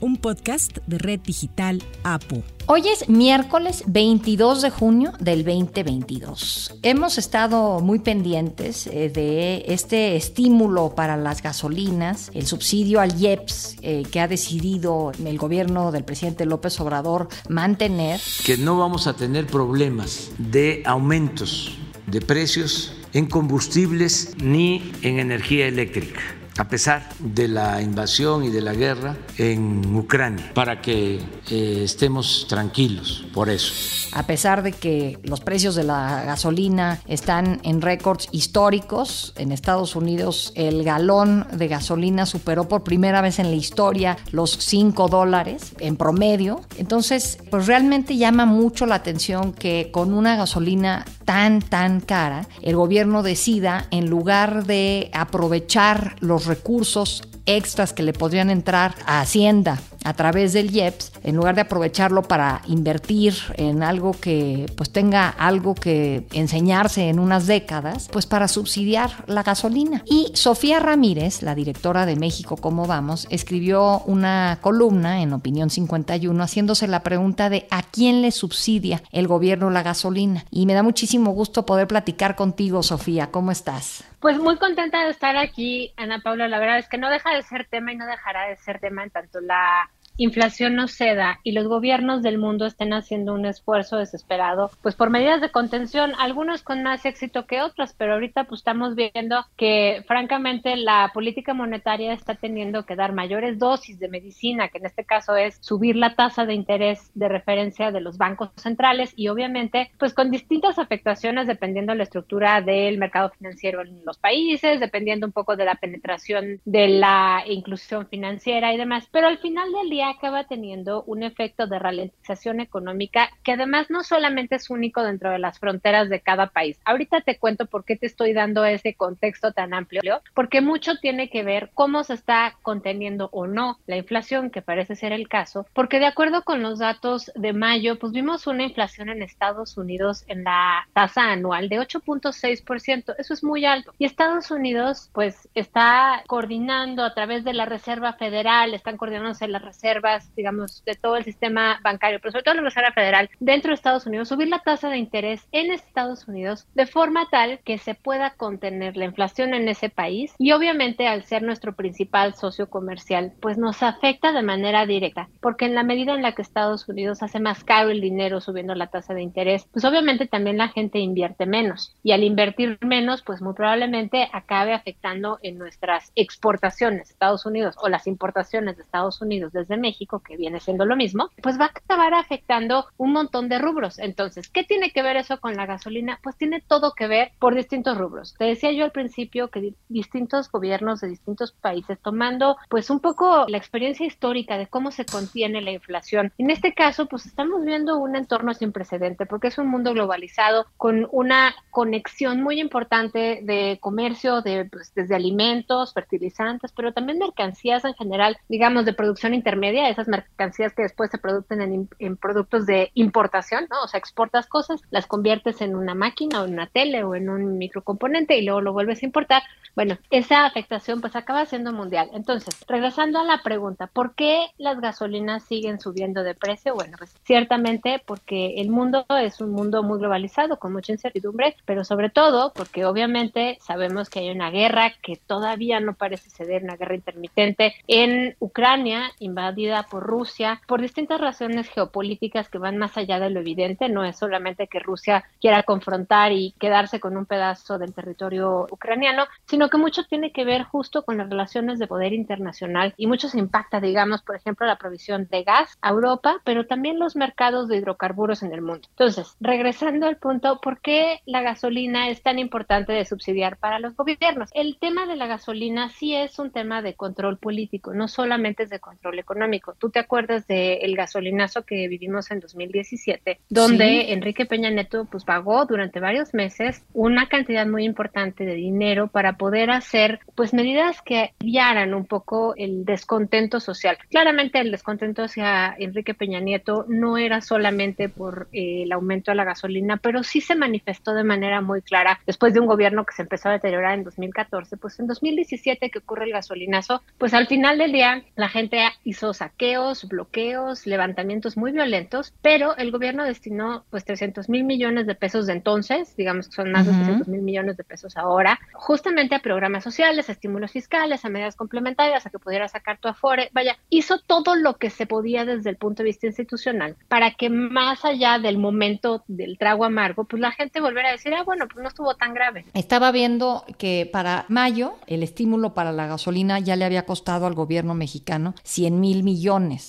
un 0.00 0.16
podcast 0.16 0.78
de 0.86 0.98
Red 0.98 1.20
Digital 1.20 1.82
APU. 2.02 2.42
Hoy 2.66 2.82
es 2.88 3.08
miércoles 3.08 3.82
22 3.86 4.62
de 4.62 4.70
junio 4.70 5.12
del 5.18 5.44
2022. 5.44 6.78
Hemos 6.82 7.18
estado 7.18 7.80
muy 7.80 7.98
pendientes 7.98 8.86
eh, 8.86 9.10
de 9.10 9.64
este 9.66 10.16
estímulo 10.16 10.94
para 10.94 11.16
las 11.16 11.42
gasolinas, 11.42 12.30
el 12.34 12.46
subsidio 12.46 13.00
al 13.00 13.20
IEPS 13.20 13.76
eh, 13.82 14.02
que 14.10 14.20
ha 14.20 14.28
decidido 14.28 15.12
el 15.24 15.38
gobierno 15.38 15.92
del 15.92 16.04
presidente 16.04 16.46
López 16.46 16.78
Obrador 16.80 17.28
mantener. 17.48 18.20
Que 18.44 18.56
no 18.56 18.78
vamos 18.78 19.06
a 19.06 19.14
tener 19.14 19.46
problemas 19.46 20.30
de 20.38 20.82
aumentos 20.86 21.76
de 22.06 22.20
precios 22.20 22.94
en 23.12 23.26
combustibles 23.26 24.34
ni 24.40 24.92
en 25.02 25.18
energía 25.18 25.66
eléctrica 25.66 26.20
a 26.60 26.68
pesar 26.68 27.08
de 27.20 27.48
la 27.48 27.80
invasión 27.80 28.44
y 28.44 28.50
de 28.50 28.60
la 28.60 28.74
guerra 28.74 29.16
en 29.38 29.96
Ucrania, 29.96 30.52
para 30.52 30.82
que 30.82 31.18
eh, 31.50 31.80
estemos 31.84 32.44
tranquilos 32.50 33.24
por 33.32 33.48
eso. 33.48 33.72
A 34.12 34.26
pesar 34.26 34.62
de 34.62 34.72
que 34.72 35.18
los 35.22 35.40
precios 35.40 35.74
de 35.74 35.84
la 35.84 36.22
gasolina 36.26 37.00
están 37.06 37.60
en 37.62 37.80
récords 37.80 38.28
históricos, 38.30 39.32
en 39.38 39.52
Estados 39.52 39.96
Unidos 39.96 40.52
el 40.54 40.84
galón 40.84 41.46
de 41.50 41.66
gasolina 41.66 42.26
superó 42.26 42.68
por 42.68 42.84
primera 42.84 43.22
vez 43.22 43.38
en 43.38 43.48
la 43.48 43.56
historia 43.56 44.18
los 44.30 44.50
5 44.50 45.08
dólares 45.08 45.72
en 45.78 45.96
promedio. 45.96 46.60
Entonces, 46.76 47.38
pues 47.50 47.68
realmente 47.68 48.18
llama 48.18 48.44
mucho 48.44 48.84
la 48.84 48.96
atención 48.96 49.54
que 49.54 49.88
con 49.90 50.12
una 50.12 50.36
gasolina 50.36 51.06
tan, 51.30 51.60
tan 51.60 52.00
cara, 52.00 52.48
el 52.60 52.74
gobierno 52.74 53.22
decida, 53.22 53.86
en 53.92 54.10
lugar 54.10 54.66
de 54.66 55.12
aprovechar 55.14 56.16
los 56.18 56.46
recursos 56.46 57.22
extras 57.46 57.92
que 57.92 58.02
le 58.02 58.12
podrían 58.12 58.50
entrar 58.50 58.96
a 59.06 59.20
Hacienda 59.20 59.78
a 60.04 60.14
través 60.14 60.52
del 60.52 60.74
IEPS, 60.74 61.12
en 61.22 61.36
lugar 61.36 61.54
de 61.54 61.62
aprovecharlo 61.62 62.22
para 62.22 62.62
invertir 62.66 63.34
en 63.56 63.82
algo 63.82 64.12
que 64.12 64.66
pues 64.76 64.90
tenga 64.90 65.28
algo 65.28 65.74
que 65.74 66.26
enseñarse 66.32 67.08
en 67.08 67.18
unas 67.18 67.46
décadas, 67.46 68.08
pues 68.10 68.26
para 68.26 68.48
subsidiar 68.48 69.24
la 69.26 69.42
gasolina. 69.42 70.02
Y 70.06 70.30
Sofía 70.34 70.80
Ramírez, 70.80 71.42
la 71.42 71.54
directora 71.54 72.06
de 72.06 72.16
México 72.16 72.56
Cómo 72.56 72.86
Vamos, 72.86 73.26
escribió 73.30 74.00
una 74.06 74.58
columna 74.60 75.22
en 75.22 75.32
Opinión 75.32 75.70
51 75.70 76.42
haciéndose 76.42 76.88
la 76.88 77.02
pregunta 77.02 77.50
de 77.50 77.66
a 77.70 77.82
quién 77.82 78.22
le 78.22 78.30
subsidia 78.30 79.02
el 79.12 79.28
gobierno 79.28 79.70
la 79.70 79.82
gasolina. 79.82 80.44
Y 80.50 80.66
me 80.66 80.74
da 80.74 80.82
muchísimo 80.82 81.32
gusto 81.32 81.66
poder 81.66 81.86
platicar 81.88 82.36
contigo, 82.36 82.82
Sofía. 82.82 83.30
¿Cómo 83.30 83.50
estás? 83.50 84.04
Pues 84.20 84.38
muy 84.38 84.58
contenta 84.58 85.02
de 85.02 85.10
estar 85.10 85.36
aquí, 85.38 85.94
Ana 85.96 86.20
Paula. 86.20 86.46
La 86.46 86.58
verdad 86.58 86.78
es 86.78 86.88
que 86.88 86.98
no 86.98 87.08
deja 87.08 87.34
de 87.34 87.42
ser 87.42 87.66
tema 87.68 87.92
y 87.92 87.96
no 87.96 88.06
dejará 88.06 88.48
de 88.48 88.56
ser 88.56 88.78
tema 88.78 89.02
en 89.02 89.10
tanto 89.10 89.40
la 89.40 89.90
inflación 90.16 90.74
no 90.74 90.88
ceda 90.88 91.40
y 91.42 91.52
los 91.52 91.66
gobiernos 91.66 92.22
del 92.22 92.38
mundo 92.38 92.66
estén 92.66 92.92
haciendo 92.92 93.32
un 93.32 93.46
esfuerzo 93.46 93.96
desesperado, 93.96 94.70
pues 94.82 94.94
por 94.94 95.10
medidas 95.10 95.40
de 95.40 95.50
contención, 95.50 96.12
algunos 96.18 96.62
con 96.62 96.82
más 96.82 97.04
éxito 97.06 97.46
que 97.46 97.62
otras, 97.62 97.94
pero 97.96 98.14
ahorita 98.14 98.44
pues 98.44 98.60
estamos 98.60 98.94
viendo 98.94 99.44
que 99.56 100.04
francamente 100.06 100.76
la 100.76 101.10
política 101.14 101.54
monetaria 101.54 102.12
está 102.12 102.34
teniendo 102.34 102.84
que 102.84 102.96
dar 102.96 103.12
mayores 103.12 103.58
dosis 103.58 103.98
de 103.98 104.08
medicina, 104.08 104.68
que 104.68 104.78
en 104.78 104.86
este 104.86 105.04
caso 105.04 105.36
es 105.36 105.58
subir 105.60 105.96
la 105.96 106.14
tasa 106.14 106.44
de 106.44 106.54
interés 106.54 107.10
de 107.14 107.28
referencia 107.28 107.90
de 107.90 108.00
los 108.00 108.18
bancos 108.18 108.50
centrales 108.56 109.12
y 109.16 109.28
obviamente 109.28 109.90
pues 109.98 110.12
con 110.12 110.30
distintas 110.30 110.78
afectaciones 110.78 111.46
dependiendo 111.46 111.92
de 111.92 111.98
la 111.98 112.04
estructura 112.04 112.60
del 112.60 112.98
mercado 112.98 113.30
financiero 113.30 113.80
en 113.82 114.04
los 114.04 114.18
países, 114.18 114.80
dependiendo 114.80 115.26
un 115.26 115.32
poco 115.32 115.56
de 115.56 115.64
la 115.64 115.76
penetración 115.76 116.60
de 116.64 116.88
la 116.88 117.42
inclusión 117.46 118.06
financiera 118.06 118.72
y 118.72 118.76
demás, 118.76 119.08
pero 119.10 119.26
al 119.26 119.38
final 119.38 119.70
del 119.72 119.90
día 119.90 120.09
acaba 120.10 120.44
teniendo 120.44 121.02
un 121.04 121.22
efecto 121.22 121.66
de 121.66 121.78
ralentización 121.78 122.60
económica 122.60 123.30
que 123.42 123.52
además 123.52 123.90
no 123.90 124.02
solamente 124.02 124.56
es 124.56 124.70
único 124.70 125.02
dentro 125.02 125.30
de 125.30 125.38
las 125.38 125.58
fronteras 125.58 126.08
de 126.08 126.20
cada 126.20 126.48
país. 126.48 126.78
Ahorita 126.84 127.20
te 127.20 127.38
cuento 127.38 127.66
por 127.66 127.84
qué 127.84 127.96
te 127.96 128.06
estoy 128.06 128.32
dando 128.32 128.64
ese 128.64 128.94
contexto 128.94 129.52
tan 129.52 129.74
amplio, 129.74 130.22
porque 130.34 130.60
mucho 130.60 130.96
tiene 130.96 131.30
que 131.30 131.42
ver 131.42 131.70
cómo 131.74 132.04
se 132.04 132.14
está 132.14 132.56
conteniendo 132.62 133.28
o 133.32 133.46
no 133.46 133.78
la 133.86 133.96
inflación, 133.96 134.50
que 134.50 134.62
parece 134.62 134.96
ser 134.96 135.12
el 135.12 135.28
caso, 135.28 135.66
porque 135.72 135.98
de 135.98 136.06
acuerdo 136.06 136.42
con 136.42 136.62
los 136.62 136.78
datos 136.78 137.30
de 137.34 137.52
mayo, 137.52 137.98
pues 137.98 138.12
vimos 138.12 138.46
una 138.46 138.64
inflación 138.64 139.08
en 139.08 139.22
Estados 139.22 139.76
Unidos 139.76 140.24
en 140.28 140.44
la 140.44 140.86
tasa 140.92 141.32
anual 141.32 141.68
de 141.68 141.78
8.6%, 141.80 143.14
eso 143.18 143.34
es 143.34 143.44
muy 143.44 143.64
alto. 143.64 143.92
Y 143.98 144.04
Estados 144.04 144.50
Unidos 144.50 145.10
pues 145.12 145.48
está 145.54 146.22
coordinando 146.26 147.04
a 147.04 147.14
través 147.14 147.44
de 147.44 147.54
la 147.54 147.66
Reserva 147.66 148.14
Federal, 148.14 148.74
están 148.74 148.96
coordinándose 148.96 149.48
las 149.48 149.62
reservas 149.90 150.30
digamos, 150.36 150.84
de 150.84 150.94
todo 150.94 151.16
el 151.16 151.24
sistema 151.24 151.80
bancario, 151.82 152.18
pero 152.20 152.32
sobre 152.32 152.44
todo 152.44 152.54
la 152.54 152.62
Reserva 152.62 152.92
Federal 152.92 153.30
dentro 153.40 153.70
de 153.70 153.74
Estados 153.74 154.06
Unidos, 154.06 154.28
subir 154.28 154.48
la 154.48 154.60
tasa 154.60 154.88
de 154.88 154.98
interés 154.98 155.46
en 155.52 155.72
Estados 155.72 156.28
Unidos 156.28 156.66
de 156.74 156.86
forma 156.86 157.28
tal 157.30 157.60
que 157.64 157.78
se 157.78 157.94
pueda 157.94 158.30
contener 158.30 158.96
la 158.96 159.04
inflación 159.04 159.54
en 159.54 159.68
ese 159.68 159.88
país 159.88 160.34
y 160.38 160.52
obviamente 160.52 161.06
al 161.06 161.24
ser 161.24 161.42
nuestro 161.42 161.74
principal 161.74 162.34
socio 162.34 162.68
comercial, 162.68 163.32
pues 163.40 163.58
nos 163.58 163.82
afecta 163.82 164.32
de 164.32 164.42
manera 164.42 164.86
directa, 164.86 165.28
porque 165.40 165.66
en 165.66 165.74
la 165.74 165.82
medida 165.82 166.14
en 166.14 166.22
la 166.22 166.32
que 166.32 166.42
Estados 166.42 166.88
Unidos 166.88 167.22
hace 167.22 167.40
más 167.40 167.64
caro 167.64 167.90
el 167.90 168.00
dinero 168.00 168.40
subiendo 168.40 168.74
la 168.74 168.88
tasa 168.88 169.14
de 169.14 169.22
interés, 169.22 169.66
pues 169.72 169.84
obviamente 169.84 170.26
también 170.26 170.58
la 170.58 170.68
gente 170.68 170.98
invierte 170.98 171.46
menos 171.46 171.96
y 172.02 172.12
al 172.12 172.22
invertir 172.22 172.78
menos, 172.80 173.22
pues 173.22 173.42
muy 173.42 173.54
probablemente 173.54 174.28
acabe 174.32 174.72
afectando 174.72 175.38
en 175.42 175.58
nuestras 175.58 176.12
exportaciones 176.14 177.08
de 177.08 177.12
Estados 177.12 177.46
Unidos 177.46 177.76
o 177.80 177.88
las 177.88 178.06
importaciones 178.06 178.76
de 178.76 178.82
Estados 178.82 179.20
Unidos 179.20 179.52
desde 179.52 179.76
México 179.80 180.20
que 180.20 180.36
viene 180.36 180.60
siendo 180.60 180.84
lo 180.84 180.96
mismo, 180.96 181.30
pues 181.42 181.58
va 181.58 181.66
a 181.66 181.68
acabar 181.68 182.14
afectando 182.14 182.86
un 182.96 183.12
montón 183.12 183.48
de 183.48 183.58
rubros. 183.58 183.98
Entonces, 183.98 184.48
¿qué 184.48 184.64
tiene 184.64 184.90
que 184.90 185.02
ver 185.02 185.16
eso 185.16 185.40
con 185.40 185.54
la 185.54 185.66
gasolina? 185.66 186.18
Pues 186.22 186.36
tiene 186.36 186.60
todo 186.60 186.92
que 186.92 187.06
ver 187.06 187.32
por 187.38 187.54
distintos 187.54 187.96
rubros. 187.96 188.34
Te 188.38 188.44
decía 188.44 188.72
yo 188.72 188.84
al 188.84 188.92
principio 188.92 189.48
que 189.48 189.74
distintos 189.88 190.50
gobiernos 190.50 191.00
de 191.00 191.08
distintos 191.08 191.52
países 191.52 191.98
tomando 192.00 192.56
pues 192.68 192.90
un 192.90 193.00
poco 193.00 193.46
la 193.48 193.58
experiencia 193.58 194.06
histórica 194.06 194.58
de 194.58 194.66
cómo 194.66 194.90
se 194.90 195.04
contiene 195.04 195.62
la 195.62 195.70
inflación. 195.70 196.32
En 196.38 196.50
este 196.50 196.74
caso, 196.74 197.06
pues 197.06 197.26
estamos 197.26 197.64
viendo 197.64 197.98
un 197.98 198.16
entorno 198.16 198.54
sin 198.54 198.72
precedente 198.72 199.26
porque 199.26 199.48
es 199.48 199.58
un 199.58 199.68
mundo 199.68 199.92
globalizado 199.92 200.66
con 200.76 201.08
una 201.12 201.54
conexión 201.70 202.42
muy 202.42 202.60
importante 202.60 203.40
de 203.42 203.78
comercio, 203.80 204.42
de, 204.42 204.64
pues, 204.64 204.92
desde 204.94 205.14
alimentos, 205.14 205.92
fertilizantes, 205.92 206.72
pero 206.72 206.92
también 206.92 207.18
mercancías 207.18 207.84
en 207.84 207.94
general, 207.94 208.36
digamos, 208.48 208.84
de 208.84 208.92
producción 208.92 209.34
intermedia 209.34 209.69
esas 209.78 210.08
mercancías 210.08 210.72
que 210.74 210.82
después 210.82 211.10
se 211.10 211.18
producen 211.18 211.88
en, 211.98 212.16
productos 212.16 212.66
de 212.66 212.90
importación, 212.94 213.66
¿no? 213.70 213.82
O 213.82 213.88
sea, 213.88 213.98
exportas 213.98 214.46
cosas, 214.46 214.80
las 214.90 215.06
conviertes 215.06 215.60
en 215.60 215.74
una 215.74 215.94
máquina 215.94 216.42
o 216.42 216.46
en 216.46 216.54
una 216.54 216.66
tele 216.66 217.04
o 217.04 217.14
en 217.14 217.30
un 217.30 217.58
microcomponente 217.58 218.36
y 218.36 218.44
luego 218.44 218.60
lo 218.60 218.72
vuelves 218.72 219.02
a 219.02 219.06
importar. 219.06 219.42
Bueno, 219.76 219.98
esa 220.10 220.46
afectación 220.46 221.00
pues 221.00 221.14
acaba 221.16 221.46
siendo 221.46 221.72
mundial. 221.72 222.10
Entonces, 222.12 222.54
regresando 222.68 223.20
a 223.20 223.24
la 223.24 223.42
pregunta, 223.42 223.86
¿por 223.86 224.14
qué 224.14 224.48
las 224.58 224.80
gasolinas 224.80 225.44
siguen 225.44 225.80
subiendo 225.80 226.22
de 226.24 226.34
precio? 226.34 226.74
Bueno, 226.74 226.96
pues 226.98 227.14
ciertamente 227.24 228.02
porque 228.04 228.60
el 228.60 228.70
mundo 228.70 229.06
es 229.22 229.40
un 229.40 229.52
mundo 229.52 229.82
muy 229.82 229.98
globalizado, 229.98 230.58
con 230.58 230.72
mucha 230.72 230.92
incertidumbre, 230.92 231.56
pero 231.64 231.84
sobre 231.84 232.10
todo 232.10 232.52
porque 232.54 232.84
obviamente 232.84 233.58
sabemos 233.60 234.10
que 234.10 234.20
hay 234.20 234.30
una 234.30 234.50
guerra 234.50 234.92
que 235.02 235.16
todavía 235.16 235.80
no 235.80 235.94
parece 235.94 236.30
ceder, 236.30 236.64
una 236.64 236.76
guerra 236.76 236.94
intermitente 236.94 237.74
en 237.86 238.36
Ucrania, 238.40 239.12
invadida 239.60 239.82
por 239.84 240.02
Rusia 240.02 240.60
por 240.66 240.80
distintas 240.80 241.20
razones 241.20 241.68
geopolíticas 241.68 242.48
que 242.48 242.58
van 242.58 242.78
más 242.78 242.96
allá 242.96 243.18
de 243.18 243.30
lo 243.30 243.40
evidente. 243.40 243.88
No 243.88 244.04
es 244.04 244.18
solamente 244.18 244.66
que 244.66 244.78
Rusia 244.78 245.24
quiera 245.40 245.62
confrontar 245.62 246.32
y 246.32 246.54
quedarse 246.58 247.00
con 247.00 247.16
un 247.16 247.26
pedazo 247.26 247.78
del 247.78 247.94
territorio 247.94 248.66
ucraniano, 248.70 249.24
sino 249.46 249.68
que 249.68 249.78
mucho 249.78 250.04
tiene 250.04 250.32
que 250.32 250.44
ver 250.44 250.62
justo 250.62 251.04
con 251.04 251.18
las 251.18 251.28
relaciones 251.28 251.78
de 251.78 251.86
poder 251.86 252.12
internacional 252.12 252.94
y 252.96 253.06
mucho 253.06 253.28
se 253.28 253.38
impacta, 253.38 253.80
digamos, 253.80 254.22
por 254.22 254.36
ejemplo, 254.36 254.66
la 254.66 254.76
provisión 254.76 255.28
de 255.30 255.42
gas 255.42 255.78
a 255.82 255.90
Europa, 255.90 256.40
pero 256.44 256.66
también 256.66 256.98
los 256.98 257.16
mercados 257.16 257.68
de 257.68 257.76
hidrocarburos 257.76 258.42
en 258.42 258.52
el 258.52 258.62
mundo. 258.62 258.88
Entonces, 258.90 259.36
regresando 259.40 260.06
al 260.06 260.16
punto, 260.16 260.60
¿por 260.60 260.80
qué 260.80 261.20
la 261.26 261.42
gasolina 261.42 262.08
es 262.08 262.22
tan 262.22 262.38
importante 262.38 262.92
de 262.92 263.04
subsidiar 263.04 263.58
para 263.58 263.78
los 263.78 263.96
gobiernos? 263.96 264.50
El 264.54 264.78
tema 264.78 265.06
de 265.06 265.16
la 265.16 265.26
gasolina 265.26 265.90
sí 265.90 266.14
es 266.14 266.38
un 266.38 266.50
tema 266.50 266.82
de 266.82 266.94
control 266.94 267.38
político, 267.38 267.92
no 267.92 268.08
solamente 268.08 268.64
es 268.64 268.70
de 268.70 268.80
control 268.80 269.18
económico 269.18 269.49
económico. 269.50 269.74
Tú 269.78 269.90
te 269.90 269.98
acuerdas 269.98 270.46
del 270.46 270.94
gasolinazo 270.96 271.62
que 271.62 271.88
vivimos 271.88 272.30
en 272.30 272.40
2017, 272.40 273.40
donde 273.48 274.12
Enrique 274.12 274.46
Peña 274.46 274.70
Neto 274.70 275.06
pues 275.10 275.24
pagó 275.24 275.66
durante 275.66 276.00
varios 276.00 276.34
meses 276.34 276.84
una 276.92 277.28
cantidad 277.28 277.66
muy 277.66 277.84
importante 277.84 278.44
de 278.44 278.54
dinero 278.54 279.08
para 279.08 279.34
poder 279.34 279.70
hacer 279.70 280.20
pues 280.34 280.54
medidas 280.54 281.02
que 281.02 281.32
aliviaran 281.40 281.94
un 281.94 282.06
poco 282.06 282.54
el 282.56 282.84
descontento 282.84 283.60
social. 283.60 283.98
Claramente 284.08 284.60
el 284.60 284.70
descontento 284.70 285.24
hacia 285.24 285.74
Enrique 285.78 286.14
Peña 286.14 286.40
Nieto 286.40 286.84
no 286.88 287.16
era 287.18 287.40
solamente 287.40 288.08
por 288.08 288.48
eh, 288.52 288.84
el 288.84 288.92
aumento 288.92 289.30
de 289.30 289.36
la 289.36 289.44
gasolina, 289.44 289.96
pero 289.96 290.22
sí 290.22 290.40
se 290.40 290.54
manifestó 290.54 291.14
de 291.14 291.24
manera 291.24 291.60
muy 291.60 291.82
clara 291.82 292.20
después 292.26 292.54
de 292.54 292.60
un 292.60 292.66
gobierno 292.66 293.04
que 293.04 293.14
se 293.14 293.22
empezó 293.22 293.48
a 293.48 293.52
deteriorar 293.52 293.94
en 293.94 294.04
2014, 294.04 294.76
pues 294.76 295.00
en 295.00 295.06
2017 295.06 295.90
que 295.90 295.98
ocurre 295.98 296.26
el 296.26 296.32
gasolinazo, 296.32 297.02
pues 297.18 297.34
al 297.34 297.46
final 297.46 297.78
del 297.78 297.92
día 297.92 298.22
la 298.36 298.48
gente 298.48 298.80
hizo 299.04 299.32
saqueos, 299.40 300.06
bloqueos, 300.06 300.86
levantamientos 300.86 301.56
muy 301.56 301.72
violentos, 301.72 302.34
pero 302.42 302.76
el 302.76 302.90
gobierno 302.90 303.24
destinó 303.24 303.84
pues 303.88 304.04
300 304.04 304.50
mil 304.50 304.64
millones 304.64 305.06
de 305.06 305.14
pesos 305.14 305.46
de 305.46 305.54
entonces, 305.54 306.14
digamos 306.14 306.48
que 306.48 306.56
son 306.56 306.70
más 306.70 306.84
de 306.86 306.92
300 306.92 307.26
mil 307.28 307.40
millones 307.40 307.78
de 307.78 307.84
pesos 307.84 308.18
ahora, 308.18 308.60
justamente 308.74 309.34
a 309.34 309.38
programas 309.38 309.82
sociales, 309.82 310.28
a 310.28 310.32
estímulos 310.32 310.72
fiscales, 310.72 311.24
a 311.24 311.30
medidas 311.30 311.56
complementarias, 311.56 312.26
a 312.26 312.30
que 312.30 312.38
pudiera 312.38 312.68
sacar 312.68 312.98
tu 312.98 313.08
afore, 313.08 313.48
vaya, 313.54 313.78
hizo 313.88 314.18
todo 314.18 314.56
lo 314.56 314.76
que 314.76 314.90
se 314.90 315.06
podía 315.06 315.46
desde 315.46 315.70
el 315.70 315.76
punto 315.76 316.02
de 316.02 316.08
vista 316.08 316.26
institucional 316.26 316.96
para 317.08 317.30
que 317.30 317.48
más 317.48 318.04
allá 318.04 318.38
del 318.38 318.58
momento 318.58 319.24
del 319.26 319.56
trago 319.56 319.86
amargo, 319.86 320.24
pues 320.24 320.42
la 320.42 320.52
gente 320.52 320.82
volviera 320.82 321.08
a 321.08 321.12
decir, 321.12 321.32
ah, 321.32 321.44
bueno, 321.44 321.66
pues 321.66 321.82
no 321.82 321.88
estuvo 321.88 322.14
tan 322.14 322.34
grave. 322.34 322.66
Estaba 322.74 323.10
viendo 323.10 323.64
que 323.78 324.06
para 324.12 324.44
mayo 324.48 324.96
el 325.06 325.22
estímulo 325.22 325.72
para 325.72 325.92
la 325.92 326.06
gasolina 326.06 326.58
ya 326.58 326.76
le 326.76 326.84
había 326.84 327.06
costado 327.06 327.46
al 327.46 327.54
gobierno 327.54 327.94
mexicano 327.94 328.54
100 328.64 329.00
mil 329.00 329.22
millones. 329.22 329.29